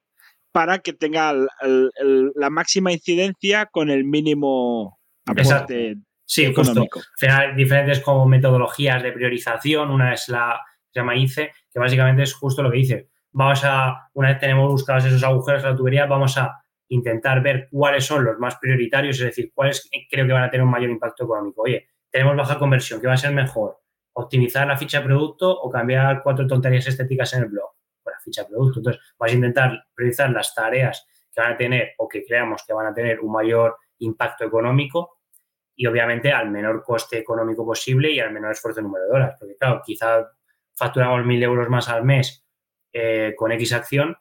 [0.54, 6.62] para que tenga el- el- el- la máxima incidencia con el mínimo aporte Sí, justo.
[6.62, 7.00] económico.
[7.00, 9.92] Al final hay diferentes como metodologías de priorización.
[9.92, 10.58] Una es la
[10.90, 13.10] se llama ICE, que básicamente es justo lo que dice.
[13.32, 17.68] Vamos a, una vez tenemos buscados esos agujeros en la tubería, vamos a intentar ver
[17.72, 20.92] cuáles son los más prioritarios, es decir, cuáles creo que van a tener un mayor
[20.92, 21.64] impacto económico.
[21.64, 23.80] Oye, tenemos baja conversión, ¿qué va a ser mejor?
[24.14, 27.72] ¿Optimizar la ficha de producto o cambiar cuatro tonterías estéticas en el blog?
[28.04, 28.80] Pues la ficha de producto.
[28.80, 32.74] Entonces, vamos a intentar priorizar las tareas que van a tener o que creamos que
[32.74, 35.18] van a tener un mayor impacto económico
[35.76, 39.36] y obviamente al menor coste económico posible y al menor esfuerzo número de horas.
[39.40, 40.28] Porque claro, quizá
[40.76, 42.46] facturamos mil euros más al mes
[42.92, 44.18] eh, con X acción,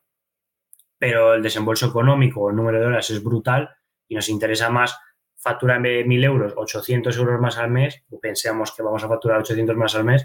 [0.98, 3.70] pero el desembolso económico o el número de horas es brutal
[4.08, 4.98] y nos interesa más
[5.36, 9.74] facturar mil euros, 800 euros más al mes, o pensamos que vamos a facturar 800
[9.76, 10.24] más al mes,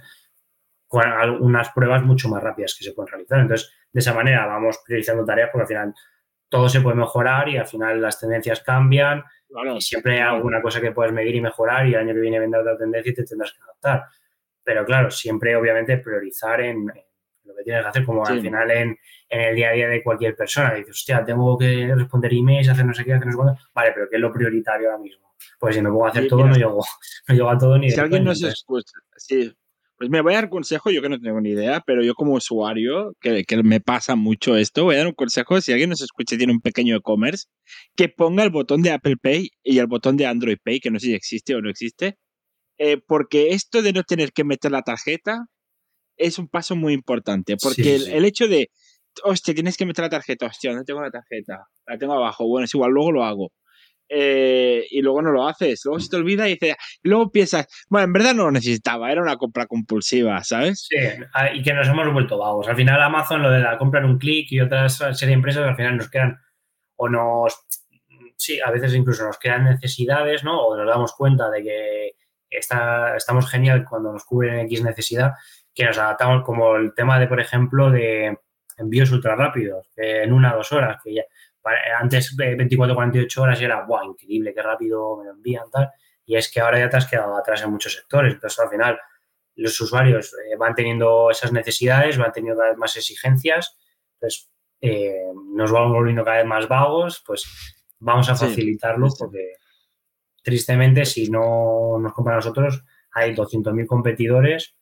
[0.88, 3.40] con al- unas pruebas mucho más rápidas que se pueden realizar.
[3.40, 5.94] Entonces, de esa manera vamos priorizando tareas porque al final
[6.50, 9.76] todo se puede mejorar y al final las tendencias cambian Claro.
[9.78, 12.40] y siempre hay alguna cosa que puedes medir y mejorar y el año que viene
[12.40, 14.04] vendrá otra tendencia y te tendrás que adaptar.
[14.68, 17.04] Pero claro, siempre obviamente priorizar en, en
[17.46, 18.34] lo que tienes que hacer, como Sí.
[18.34, 18.98] al final en,
[19.30, 20.74] en el día a día de cualquier persona.
[20.74, 23.62] Dices, hostia, tengo que responder emails, hacer no sé qué, hacer no sé cuánto.
[23.74, 25.34] Vale, pero ¿qué es lo prioritario ahora mismo?
[25.58, 26.84] Pues si me pongo a hacer Sí, todo, mira, no llego,
[27.30, 29.54] no llego a todo ni Si alguien nos Entonces, escucha, sí.
[30.00, 32.14] Pues me voy a dar un consejo, yo que no tengo ni idea, pero yo
[32.14, 35.90] como usuario, que, que me pasa mucho esto, voy a dar un consejo, si alguien
[35.90, 37.46] nos escucha y tiene un pequeño e-commerce,
[37.96, 41.00] que ponga el botón de Apple Pay y el botón de Android Pay, que no
[41.00, 42.18] sé si existe o no existe,
[42.78, 45.46] eh, porque esto de no tener que meter la tarjeta
[46.18, 48.12] es un paso muy importante, porque Sí, el, sí.
[48.12, 48.70] el hecho de,
[49.24, 52.66] hostia, tienes que meter la tarjeta, hostia, no tengo la tarjeta, la tengo abajo, bueno,
[52.66, 53.52] es igual, luego lo hago.
[54.10, 57.68] Eh, y luego no lo haces, luego se te olvida y dices, y luego piensas,
[57.90, 60.88] bueno, en verdad no lo necesitaba, era una compra compulsiva, ¿sabes?
[60.90, 60.96] Sí,
[61.34, 62.70] ah, y que nos hemos vuelto vagos.
[62.70, 65.64] Al final Amazon, lo de la compra en un clic y otras serie de empresas,
[65.68, 66.38] al final nos quedan
[66.96, 67.54] o nos,
[68.38, 70.58] sí, a veces incluso nos crean necesidades, ¿no?
[70.58, 72.12] O nos damos cuenta de que
[72.50, 75.34] está, estamos genial cuando nos cubren X necesidad,
[75.74, 78.38] que nos adaptamos como el tema de, por ejemplo, de
[78.78, 81.24] envíos ultra rápidos, en una o dos horas, que ya,
[82.00, 85.90] antes de 24 48 horas era, ¡buah, increíble, qué rápido me lo envían, tal!
[86.26, 88.34] Y es que ahora ya te has quedado atrás en muchos sectores.
[88.34, 89.00] Entonces, al final,
[89.56, 93.78] los usuarios eh, van teniendo esas necesidades, van teniendo cada vez más exigencias,
[94.14, 94.50] entonces
[94.82, 97.46] eh, nos vamos volviendo cada vez más vagos, pues
[98.00, 99.16] vamos a facilitarlo sí.
[99.20, 99.54] porque
[100.48, 102.82] tristemente si no nos compran a nosotros
[103.12, 104.78] hay 200.000 competidores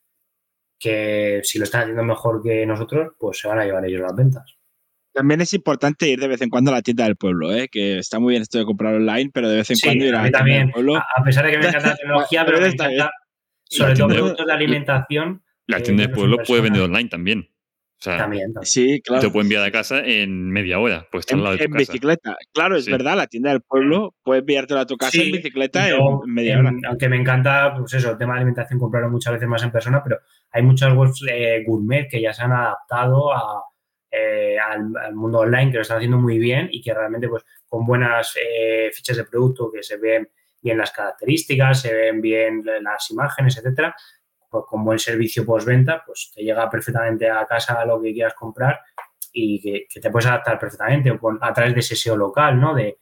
[0.78, 4.16] que si lo están haciendo mejor que nosotros, pues se van a llevar ellos las
[4.16, 4.58] ventas.
[5.12, 7.68] También es importante ir de vez en cuando a la tienda del pueblo, ¿eh?
[7.72, 10.14] que está muy bien esto de comprar online, pero de vez en Sí, cuando ir
[10.14, 10.98] a la tienda del pueblo.
[10.98, 13.00] a, pesar de que me encanta la tecnología, pero me Está bien.
[13.00, 13.16] encanta
[13.64, 15.44] sobre todo productos de alimentación.
[15.66, 17.50] La eh, tienda de verlos en pueblo puede vender online también.
[17.98, 18.66] O sea, También, también.
[18.66, 19.22] Sí, claro.
[19.22, 21.72] te puede enviar a casa en media hora, pues está En, al lado de en
[21.72, 21.92] tu casa.
[21.92, 22.36] bicicleta.
[22.54, 22.92] Claro, es Sí.
[22.92, 26.00] verdad, la tienda del pueblo puede enviártela a tu casa Sí, en bicicleta Y en,
[26.34, 26.72] media en- hora.
[26.90, 30.04] Aunque me encanta, pues eso, el tema de alimentación, comprarlo muchas veces más en persona,
[30.04, 30.20] pero
[30.52, 33.64] hay muchas webs eh, gourmet que ya se han adaptado a,
[34.12, 37.44] eh, al, al mundo online, que lo están haciendo muy bien y que realmente, pues,
[37.68, 40.30] con buenas eh, fichas de producto que se ven
[40.62, 43.96] bien las características, se ven bien las imágenes, etcétera,
[44.62, 48.80] pues, con buen servicio postventa, pues te llega perfectamente a casa lo que quieras comprar
[49.34, 52.74] y que, te puedes adaptar perfectamente o con, a través de ese SEO local, ¿no?
[52.74, 52.98] De,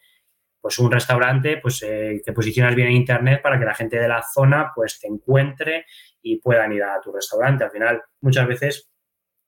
[0.59, 4.07] pues un restaurante, pues eh, te posicionas bien en internet para que la gente de
[4.07, 5.85] la zona pues te encuentre
[6.21, 7.65] y puedan ir a tu restaurante.
[7.65, 8.89] Al final, muchas veces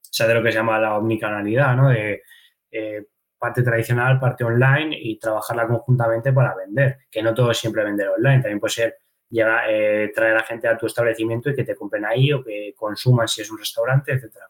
[0.01, 1.89] se hace lo que se llama la omnicanalidad, ¿no?
[1.89, 2.21] De
[2.69, 3.05] eh,
[3.37, 6.97] parte tradicional, parte online y trabajarla conjuntamente para vender.
[7.09, 8.97] Que no todo es siempre vender online, también puede ser
[9.35, 12.73] llegar, eh, traer a gente a tu establecimiento y que te compren ahí o que
[12.75, 14.45] consuman si es un restaurante, etcétera.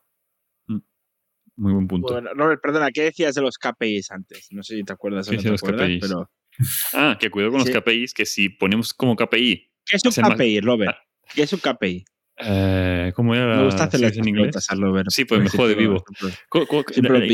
[1.57, 2.11] Muy buen punto.
[2.13, 4.47] Bueno, Robert, perdona, ¿qué decías de los KPIs antes?
[4.51, 6.01] No sé si te acuerdas o ¿Qué no decía te los acuerdas, KPIs?
[6.01, 6.29] pero...
[6.93, 7.71] Ah, que cuidado con Sí.
[7.71, 10.93] los KPIs, que si ponemos como KPI, ¿Qué es un más- KPI, Robert?
[10.93, 11.01] Ah.
[11.33, 12.03] ¿Qué es un KPI?
[12.37, 14.67] Eh, ¿cómo era Me gusta sigla en inglés?
[14.69, 15.07] a Robert.
[15.09, 16.03] Sí, pues me jode vivo.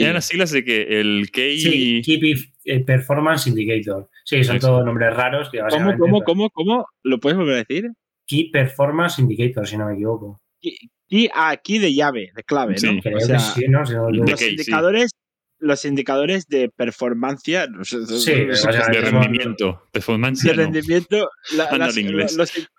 [0.03, 1.59] eran las siglas de que el KI...
[1.59, 2.35] Sí, Key
[2.65, 4.09] eh, Performance Indicator.
[4.25, 5.49] Sí, son todos nombres raros.
[5.49, 6.85] Que ¿Cómo, cómo, cómo, cómo?
[7.03, 7.89] ¿Lo puedes volver a decir?
[8.27, 10.39] Key Performance Indicator, si no me equivoco.
[11.09, 12.91] Y aquí de llave, de clave, ¿no?
[12.93, 12.99] Sí.
[13.01, 13.85] Creo O sea, que sí, ¿no?
[13.85, 14.31] Si no me de equivoco.
[14.31, 14.49] los sí.
[14.51, 15.11] indicadores,
[15.59, 17.97] los indicadores de performancia, Sí,
[18.35, 20.61] de rendimiento, performance, de no.
[20.61, 22.69] rendimiento, la- Anda las- los,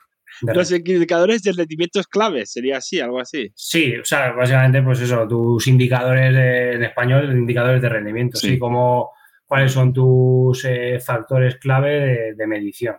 [0.43, 3.51] los indicadores de rendimientos claves, sería así, algo así.
[3.55, 8.51] Sí, o sea, básicamente, pues eso, tus indicadores de- en español, indicadores de rendimiento, Sí.
[8.51, 9.11] sí, como
[9.47, 12.97] cuáles son tus eh, factores clave de, de medición.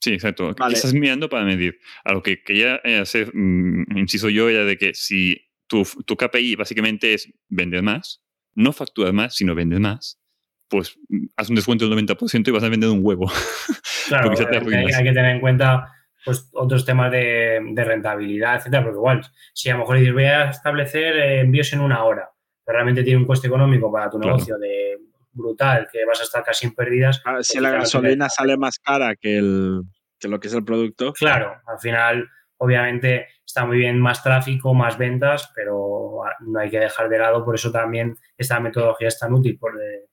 [0.00, 0.54] Sí, exacto.
[0.56, 0.74] Vale.
[0.74, 1.78] Estás mirando para medir.
[2.04, 6.16] A lo que quería eh, hacer, mm, inciso yo, era de que si tu, tu
[6.16, 8.22] KPI básicamente es vender más,
[8.54, 10.20] no facturar más, sino vender más,
[10.68, 13.30] pues mm, haz un descuento del 90% y vas a vender un huevo.
[14.08, 15.92] Claro, hay, hay que tener en cuenta
[16.28, 19.22] pues, otros temas de, de rentabilidad, etcétera, porque igual,
[19.54, 22.30] si a lo mejor dices voy a establecer eh, envíos en una hora,
[22.64, 24.34] pero realmente tiene un coste económico para tu Claro.
[24.34, 24.98] negocio de
[25.32, 27.22] brutal, que vas a estar casi en pérdidas.
[27.24, 29.82] Ah, pues Si la gasolina te- sale más cara que, el,
[30.18, 31.12] que lo que es el producto.
[31.14, 36.68] Claro, al final, obviamente, está muy bien más tráfico, más ventas, pero ah, no hay
[36.70, 40.08] que dejar de lado, por eso también esta metodología es tan útil, de-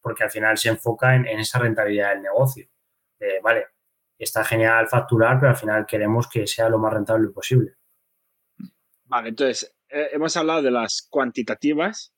[0.00, 2.68] porque al final se enfoca en, en esa rentabilidad del negocio.
[3.18, 3.66] De, vale,
[4.18, 7.74] está genial facturar, pero al final queremos que sea lo más rentable posible.
[9.04, 12.12] Vale, entonces, eh, hemos hablado de las cuantitativas.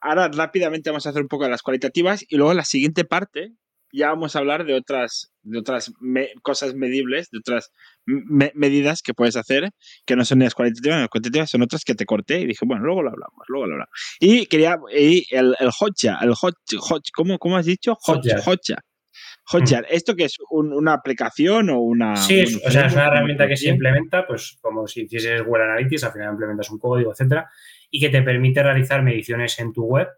[0.00, 3.04] Ahora rápidamente vamos a hacer un poco de las cualitativas y luego en la siguiente
[3.04, 3.54] parte
[3.90, 7.72] ya vamos a hablar de otras, de otras me- cosas medibles, de otras
[8.04, 9.70] me- medidas que puedes hacer
[10.06, 12.46] que no son ni las cualitativas ni las cuantitativas, son otras que te corté y
[12.46, 13.90] dije, bueno, luego lo hablamos, luego lo hablamos.
[14.20, 17.96] Y quería, y el, el hotjar, el hot, hot- ¿cómo, ¿cómo has dicho?
[18.02, 18.40] Hot- Hotjar.
[18.44, 18.78] Hotjar.
[19.50, 22.16] Hotjar, ¿esto que es un- una aplicación o una...?
[22.16, 25.64] Sí, un o sea, es una herramienta que se implementa, pues como si hicieses Google
[25.64, 27.48] Analytics, al final implementas un código, etcétera,
[27.90, 30.08] y que te permite realizar mediciones en tu web,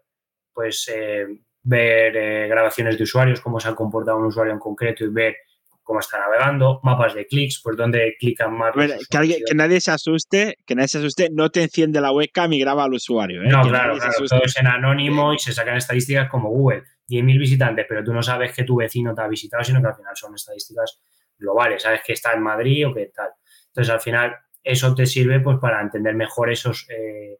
[0.53, 1.25] pues eh,
[1.63, 5.37] ver eh, grabaciones de usuarios, cómo se ha comportado un usuario en concreto y ver
[5.83, 8.75] cómo está navegando, mapas de clics, pues dónde clican más.
[8.75, 9.49] Los que, alguien- usuarios.
[9.49, 12.83] que nadie se asuste, que nadie se asuste, no te enciende la webcam y graba
[12.85, 13.41] al usuario.
[13.43, 13.47] ¿eh?
[13.49, 17.37] No, Que claro, claro, todo es en anónimo y se sacan estadísticas como Google, 10.000
[17.39, 20.15] visitantes, pero tú no sabes que tu vecino te ha visitado, sino que al final
[20.15, 21.01] son estadísticas
[21.37, 23.29] globales, sabes que está en Madrid o qué tal.
[23.67, 27.39] Entonces, al final, eso te sirve pues para entender mejor esos eh,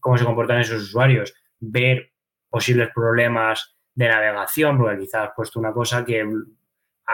[0.00, 2.12] cómo se comportan esos usuarios, ver
[2.48, 6.24] posibles problemas de navegación, porque quizás has puesto una cosa que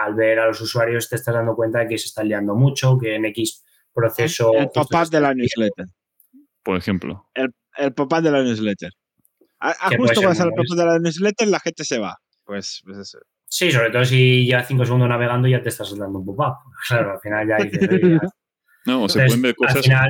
[0.03, 2.97] al ver a los usuarios te estás dando cuenta de que se están liando mucho,
[2.97, 4.53] que en X proceso...
[4.53, 5.85] El justo pop-up de la newsletter.
[6.63, 7.29] Por ejemplo.
[7.33, 8.91] El pop-up de la newsletter.
[9.59, 11.99] A, a justo ser cuando sale el muy pop-up de la newsletter, la gente se
[11.99, 12.15] va.
[12.45, 13.19] Pues, pues eso.
[13.45, 16.55] Sí, sobre todo si ya cinco segundos navegando ya te estás dando un pop-up.
[16.87, 18.29] Claro, al final ya dices, oye, ya-
[18.85, 20.09] No, o se pueden ver al cosas final-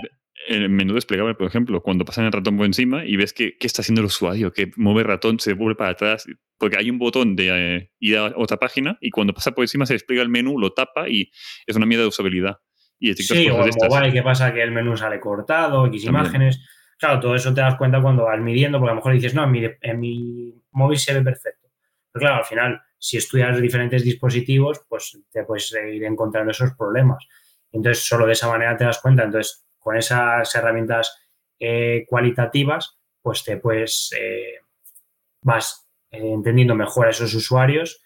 [0.49, 3.67] el menú desplegable, por ejemplo, cuando pasan el ratón por encima y ves que, qué
[3.67, 6.25] está haciendo el usuario, que mueve el ratón, se vuelve para atrás,
[6.57, 9.85] porque hay un botón de eh, ir a otra página y cuando pasa por encima
[9.85, 11.31] se despliega el menú, lo tapa y
[11.65, 12.57] es una mierda de usabilidad.
[12.99, 13.89] Y Sí, o en estas.
[13.89, 14.53] mobile, ¿qué pasa?
[14.53, 16.25] Que el menú sale cortado, X También.
[16.25, 16.59] imágenes.
[16.97, 19.45] Claro, todo eso te das cuenta cuando vas midiendo, porque a lo mejor dices, no,
[19.45, 21.69] en mi, en mi móvil se ve perfecto.
[22.11, 27.25] Pero claro, al final, si estudias diferentes dispositivos, pues te puedes ir encontrando esos problemas.
[27.71, 29.23] Entonces, solo de esa manera te das cuenta.
[29.23, 31.17] Entonces, con esas herramientas
[31.59, 34.59] eh, cualitativas, pues te puedes, eh,
[35.41, 38.03] vas eh, entendiendo mejor a esos usuarios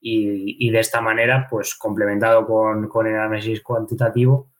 [0.00, 4.50] y, de esta manera, pues complementado con, el análisis cuantitativo,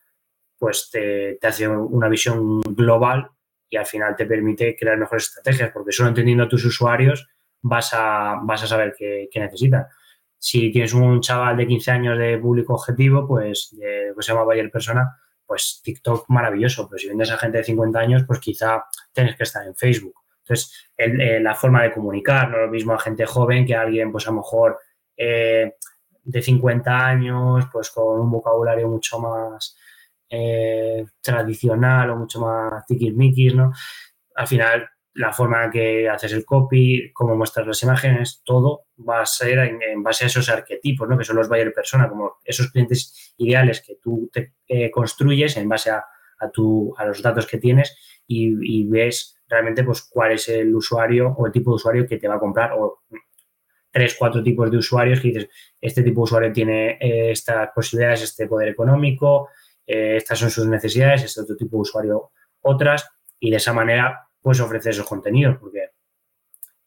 [0.56, 3.28] pues te, te hace una visión global
[3.68, 7.28] y al final te permite crear mejores estrategias, porque solo entendiendo a tus usuarios
[7.60, 9.86] vas a, vas a saber qué, qué necesitan.
[10.38, 14.70] Si tienes un chaval de 15 años de público objetivo, pues que se llama Bayer
[14.70, 19.36] Persona, pues TikTok maravilloso, pero si vendes a gente de 50 años, pues quizá tienes
[19.36, 20.14] que estar en Facebook.
[20.40, 24.10] Entonces, eh, la forma de comunicar, no lo mismo a gente joven que a alguien,
[24.10, 24.78] pues a lo mejor
[25.16, 25.74] eh,
[26.24, 29.76] de 50 años, pues con un vocabulario mucho más
[30.28, 33.72] eh, tradicional o mucho más tiquismiquis, ¿no?
[34.34, 39.26] Al final, la forma que haces el copy, cómo muestras las imágenes, todo va a
[39.26, 41.18] ser en, en base a esos arquetipos, ¿no?
[41.18, 45.68] Que son los buyer persona, como esos clientes ideales que tú te eh, construyes en
[45.68, 46.04] base a,
[46.38, 47.96] a, tu, a los datos que tienes
[48.26, 52.16] y, y ves realmente pues cuál es el usuario o el tipo de usuario que
[52.16, 53.02] te va a comprar o
[53.90, 55.48] tres, cuatro tipos de usuarios que dices,
[55.80, 59.50] este tipo de usuario tiene eh, estas posibilidades, este poder económico,
[59.86, 62.30] eh, estas son sus necesidades, este otro tipo de usuario
[62.62, 63.06] otras,
[63.38, 65.90] y de esa manera puedes ofrecer esos contenidos, porque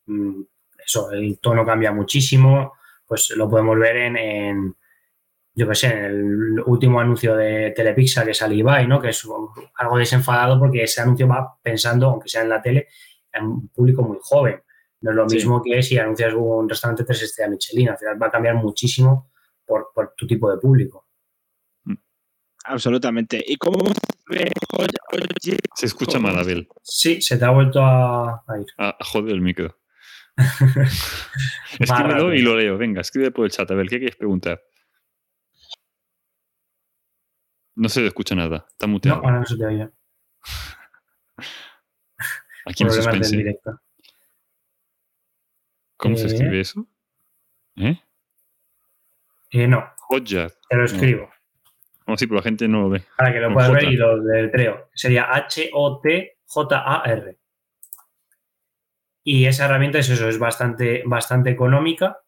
[0.05, 0.41] mm,
[0.85, 2.73] eso, el tono cambia muchísimo,
[3.07, 4.75] pues lo podemos ver en, en
[5.53, 8.99] yo qué sé, en el último anuncio de Telepizza que sale Ibai, ¿no?
[8.99, 9.25] Que es
[9.75, 12.87] algo desenfadado porque ese anuncio va pensando, aunque sea en la tele,
[13.31, 14.61] en un público muy joven.
[15.01, 15.35] No es lo Sí.
[15.37, 17.89] mismo que si anuncias un restaurante tres estrellas Michelin.
[17.89, 19.29] Al final va a cambiar muchísimo
[19.65, 21.04] por, por tu tipo de público.
[22.67, 23.43] Absolutamente.
[23.45, 23.77] ¿Y cómo
[25.75, 26.67] Se escucha mal, Abel.
[26.81, 28.65] Sí, se te ha vuelto a, a ir.
[28.77, 29.77] Ah, joder el micro.
[31.79, 32.77] Escríbelo y lo leo.
[32.77, 33.69] Venga, escribe por el chat.
[33.71, 34.61] Abel, ¿qué quieres preguntar?
[37.75, 38.65] No se escucha nada.
[38.69, 39.21] Está No, muteado.
[39.23, 39.89] ahora no se te oye.
[42.65, 43.35] Aquí en suspense.
[43.37, 43.79] directo.
[45.97, 46.27] ¿Cómo se Eh.
[46.27, 46.87] escribe eso?
[47.75, 47.99] ¿Eh?
[49.51, 49.83] Eh, no.
[50.09, 51.21] Te lo escribo.
[51.21, 51.29] No,
[52.15, 53.01] sí, pero la gente no lo ve.
[53.17, 54.89] Para que lo puedas ver y lo deletreo.
[54.93, 57.37] Sería H-O-T-J-A-R.
[59.23, 62.19] Y esa herramienta es eso, es bastante, bastante económica.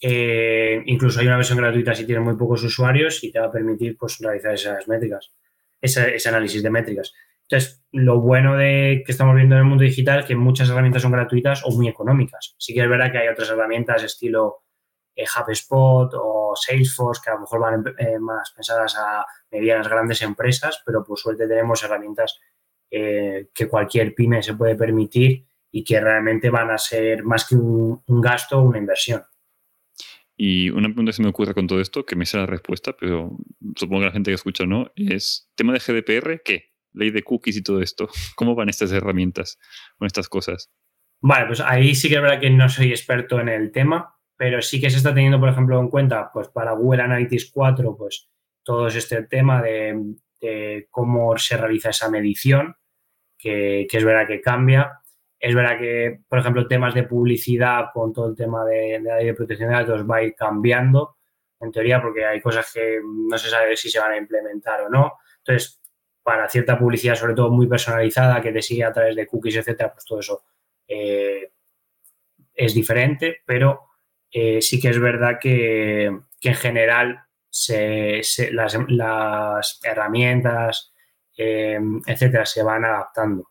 [0.00, 3.52] Eh, incluso hay una versión gratuita si tiene muy pocos usuarios y te va a
[3.52, 5.34] permitir pues, realizar esas métricas,
[5.80, 7.12] ese, ese análisis de métricas.
[7.42, 11.02] Entonces, lo bueno de que estamos viendo en el mundo digital es que muchas herramientas
[11.02, 12.54] son gratuitas o muy económicas.
[12.58, 14.62] Sí que es verdad que hay otras herramientas estilo
[15.18, 20.22] eh, HubSpot o Salesforce que a lo mejor van eh, más pensadas a medianas grandes
[20.22, 22.38] empresas, pero por suerte tenemos herramientas
[22.88, 27.56] eh, que cualquier pyme se puede permitir y que realmente van a ser más que
[27.56, 29.24] un, un gasto, una inversión.
[30.36, 32.92] Y una pregunta que se me ocurre con todo esto, que me sé la respuesta,
[32.96, 33.36] pero
[33.74, 36.70] supongo que la gente que escucha no, es tema de GDPR, ¿qué?
[36.92, 38.08] Ley de cookies y todo esto.
[38.36, 39.58] ¿Cómo van estas herramientas
[39.98, 40.70] con estas cosas?
[41.20, 44.62] Vale, pues ahí sí que es verdad que no soy experto en el tema, pero
[44.62, 48.30] sí que se está teniendo, por ejemplo, en cuenta, pues para Google Analytics 4, pues
[48.62, 52.76] todo es este tema de, de cómo se realiza esa medición,
[53.36, 55.00] que, que, es verdad que cambia.
[55.40, 59.16] Es verdad que, por ejemplo, temas de publicidad con todo el tema de, de la
[59.16, 61.16] ley de protección de datos va a ir cambiando,
[61.58, 64.88] en teoría, porque hay cosas que no se sabe si se van a implementar o
[64.88, 65.14] no.
[65.38, 65.82] Entonces,
[66.22, 69.92] para cierta publicidad, sobre todo muy personalizada, que te sigue a través de cookies, etcétera,
[69.92, 70.44] pues todo eso
[70.86, 71.50] eh,
[72.54, 73.87] es diferente, pero
[74.32, 80.92] eh, sí que es verdad que, que en general se, se, las, las, herramientas,
[81.36, 83.50] eh, etcétera, se van adaptando.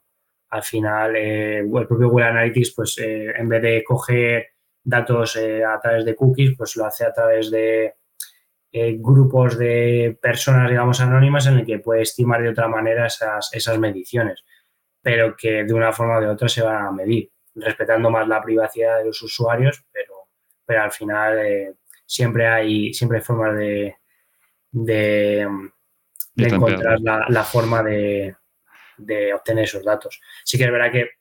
[0.49, 4.47] Al final, eh, el propio Google Analytics, pues en vez de coger
[4.83, 7.95] datos a través de cookies, pues lo hace a través de
[8.99, 13.79] grupos de personas, digamos, anónimas en el que puede estimar de otra manera esas, esas
[13.79, 14.45] mediciones,
[15.01, 18.41] pero que de una forma o de otra se van a medir, respetando más la
[18.41, 20.16] privacidad de los usuarios, pero
[20.67, 21.73] pero al final eh,
[22.05, 23.95] siempre hay siempre hay formas de,
[24.71, 25.47] de,
[26.35, 28.35] de encontrar la, la, forma de,
[28.97, 30.19] de, obtener esos datos.
[30.43, 31.11] Sí que es verdad que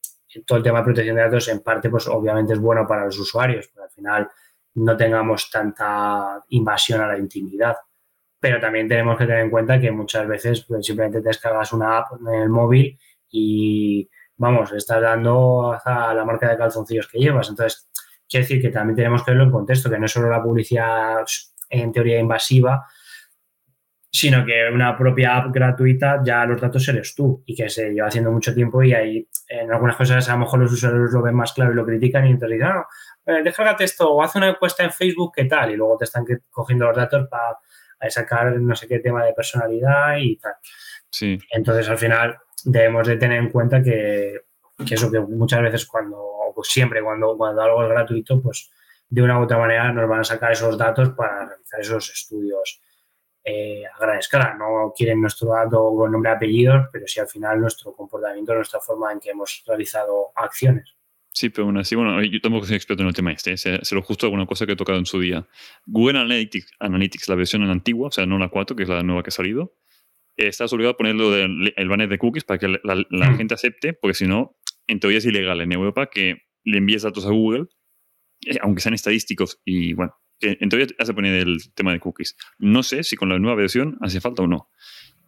[0.44, 3.18] todo el tema de protección de datos en parte pues obviamente es bueno para los
[3.18, 4.30] usuarios, porque al final
[4.74, 7.76] no tengamos tanta invasión a la intimidad.
[8.38, 11.98] Pero también tenemos que tener en cuenta que muchas veces pues, simplemente te descargas una
[11.98, 12.98] app en el móvil
[13.30, 17.48] y vamos, estás dando a la marca de calzoncillos que llevas.
[17.48, 17.88] Entonces,
[18.28, 21.24] Quiere decir que también tenemos que verlo en contexto, que no es solo la publicidad
[21.70, 22.86] en teoría invasiva,
[24.10, 28.08] sino que una propia app gratuita ya los datos eres tú y que se lleva
[28.08, 31.34] haciendo mucho tiempo y hay en algunas cosas a lo mejor los usuarios lo ven
[31.34, 32.86] más claro y lo critican y entonces dicen, no,
[33.26, 35.72] eh, descárgate esto o haz una encuesta en Facebook, ¿qué tal?
[35.72, 40.16] Y luego te están cogiendo los datos para sacar no sé qué tema de personalidad
[40.18, 40.54] y tal.
[41.10, 41.38] Sí.
[41.50, 44.46] Entonces al final debemos de tener en cuenta que,
[44.86, 48.70] que eso que muchas veces cuando pues siempre cuando, cuando algo es gratuito, pues
[49.08, 52.80] de una u otra manera nos van a sacar esos datos para realizar esos estudios
[53.44, 54.56] eh, a gran escala.
[54.58, 58.80] No quieren nuestro dato con nombre y apellidos, pero sí al final nuestro comportamiento, nuestra
[58.80, 60.94] forma en que hemos realizado acciones.
[61.30, 63.94] Sí, pero aún así, bueno, yo tampoco soy experto en el tema este, se, se
[63.94, 65.46] lo justo alguna cosa que he tocado en su día.
[65.84, 69.22] Google Analytics, Analytics la versión antigua, o sea, no la 4, que es la nueva
[69.22, 69.74] que ha salido,
[70.38, 73.30] eh, estás obligado a ponerlo del el banner de cookies para que la, la, la
[73.30, 73.36] mm.
[73.36, 77.24] gente acepte, porque si no, en teoría es ilegal en Europa que le envíes datos
[77.24, 77.66] a Google,
[78.44, 82.36] eh, aunque sean estadísticos, y bueno, en teoría hace poner el tema de cookies.
[82.58, 84.68] No sé si con la nueva versión hace falta o no.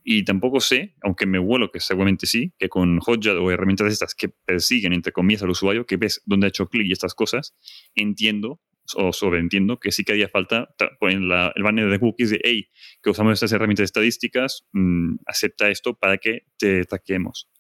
[0.05, 4.15] Y tampoco sé, aunque me huelo que seguramente sí, que con Hotjar o herramientas estas
[4.15, 7.55] que persiguen, entre comillas, al usuario, que ves dónde ha hecho clic y estas cosas,
[7.95, 8.61] entiendo
[8.95, 12.71] o sobreentiendo que sí que haría falta poner la, el banner de cookies de, hey,
[13.03, 17.51] que usamos estas herramientas estadísticas, mmm, acepta esto para que te taquemos.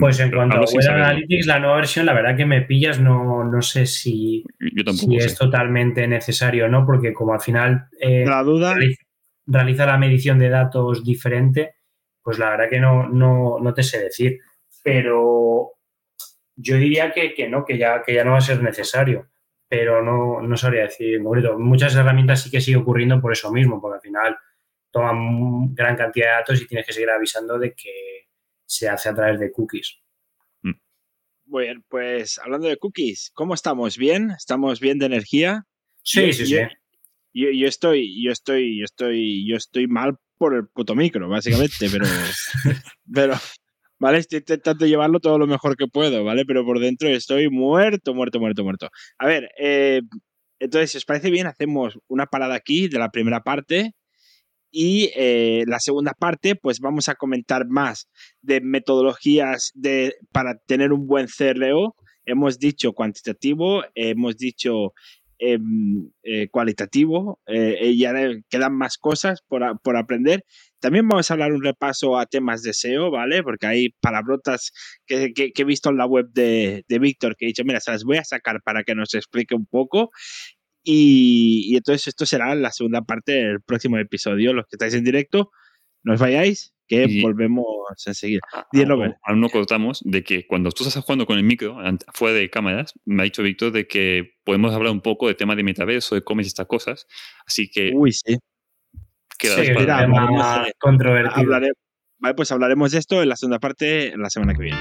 [0.00, 3.44] Pues en cuanto a Web Analytics, la nueva versión, la verdad que me pillas, no,
[3.44, 4.44] no sé si,
[4.94, 8.74] si es totalmente necesario o no, porque como al final eh, la duda.
[8.74, 9.02] Realiza,
[9.46, 11.74] realiza, la medición de datos diferente,
[12.22, 14.38] pues la verdad que no, no, no te sé decir.
[14.82, 15.72] Pero
[16.56, 19.28] yo diría que, que, no, que ya, que ya no va a ser necesario,
[19.68, 21.58] pero no, no sabría decir en concreto.
[21.58, 24.36] Muchas herramientas sí que sigue ocurriendo por eso mismo, porque al final
[24.90, 28.28] toman gran cantidad de datos y tienes que seguir avisando de que
[28.66, 29.98] se hace a través de cookies.
[31.46, 33.98] Muy bien, pues hablando de cookies, ¿cómo estamos?
[33.98, 34.30] ¿Bien?
[34.30, 35.64] ¿Estamos bien de energía?
[36.02, 36.74] Sí, yo, sí, yo, sí.
[37.34, 41.88] Yo, yo, estoy, yo estoy, yo estoy, yo estoy mal por el puto micro, básicamente,
[41.92, 42.06] pero,
[43.12, 43.34] pero,
[43.98, 44.18] ¿vale?
[44.18, 46.44] Estoy intentando llevarlo todo lo mejor que puedo, ¿vale?
[46.46, 48.88] Pero por dentro estoy muerto, muerto, muerto, muerto.
[49.18, 50.00] A ver, eh,
[50.58, 53.92] entonces, si os parece bien, hacemos una parada aquí de la primera parte
[54.76, 58.08] y eh, la segunda parte, pues vamos a comentar más
[58.42, 61.94] de metodologías de, para tener un buen CRO.
[62.26, 64.92] Hemos dicho cuantitativo, hemos dicho
[65.38, 68.12] em, eh, cualitativo eh, y ya
[68.48, 70.44] quedan más cosas por, por aprender.
[70.80, 73.42] También vamos a hablar un repaso a temas de SEO, ¿vale?
[73.42, 74.70] Porque hay palabrotas
[75.06, 77.80] que, que- que he visto en la web de, de Víctor que he dicho, mira,
[77.80, 80.10] se las voy a sacar para que nos explique un poco.
[80.84, 84.52] Y, y entonces esto será la segunda parte del próximo episodio.
[84.52, 85.50] Los que estáis en directo,
[86.02, 87.64] no os vayáis, que Y- volvemos
[88.06, 88.40] enseguida.
[88.52, 89.16] Aún- Robert.
[89.22, 91.78] Aún no cortamos de que cuando tú estás jugando con el micro,
[92.12, 95.56] fuera de cámaras, me ha dicho Víctor de que podemos hablar un poco de temas
[95.56, 97.06] de metaverso, de cómics y estas cosas.
[97.46, 98.36] Así que Uy, sí.
[99.38, 101.34] quedas Sí, para- de- controvertido.
[101.40, 101.68] Hablaré,
[102.18, 104.80] vale, pues hablaremos de esto en la segunda parte la semana que viene.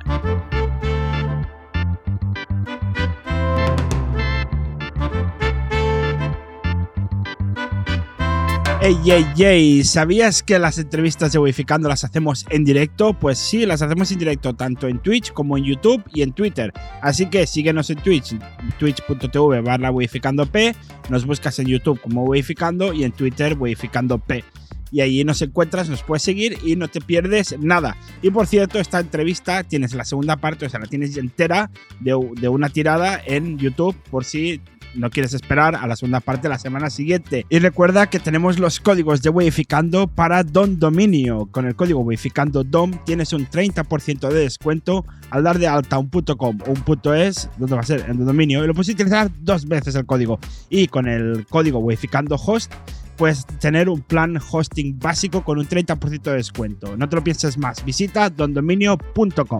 [8.83, 13.13] Ey, ey, ey, ¿sabías que las entrevistas de Wificando las hacemos en directo?
[13.13, 16.73] Pues sí, las hacemos en directo tanto en Twitch como en YouTube y en Twitter.
[17.01, 18.37] Así que síguenos en Twitch,
[18.79, 20.53] twitch.tv barra wificandop,
[21.09, 24.29] nos buscas en YouTube como Wificando y en Twitter wificandop.
[24.91, 27.95] Y allí nos encuentras, nos puedes seguir y no te pierdes nada.
[28.21, 31.71] Y por cierto, esta entrevista tienes la segunda parte, o sea, la tienes entera
[32.01, 34.59] de, de una tirada en YouTube por si
[34.95, 37.45] no quieres esperar a la segunda parte la semana siguiente.
[37.49, 41.47] Y recuerda que tenemos los códigos de Weificando para Don Dominio.
[41.51, 46.09] Con el código Weificando DOM tienes un 30% de descuento al dar de alta un
[46.09, 49.31] .com o un .es, donde va a ser en Don Dominio, y lo puedes utilizar
[49.39, 50.39] dos veces el código.
[50.69, 52.71] Y con el código Weificando Host
[53.17, 56.97] puedes tener un plan hosting básico con un 30% de descuento.
[56.97, 57.83] No te lo pienses más.
[57.85, 59.59] Visita dondominio.com.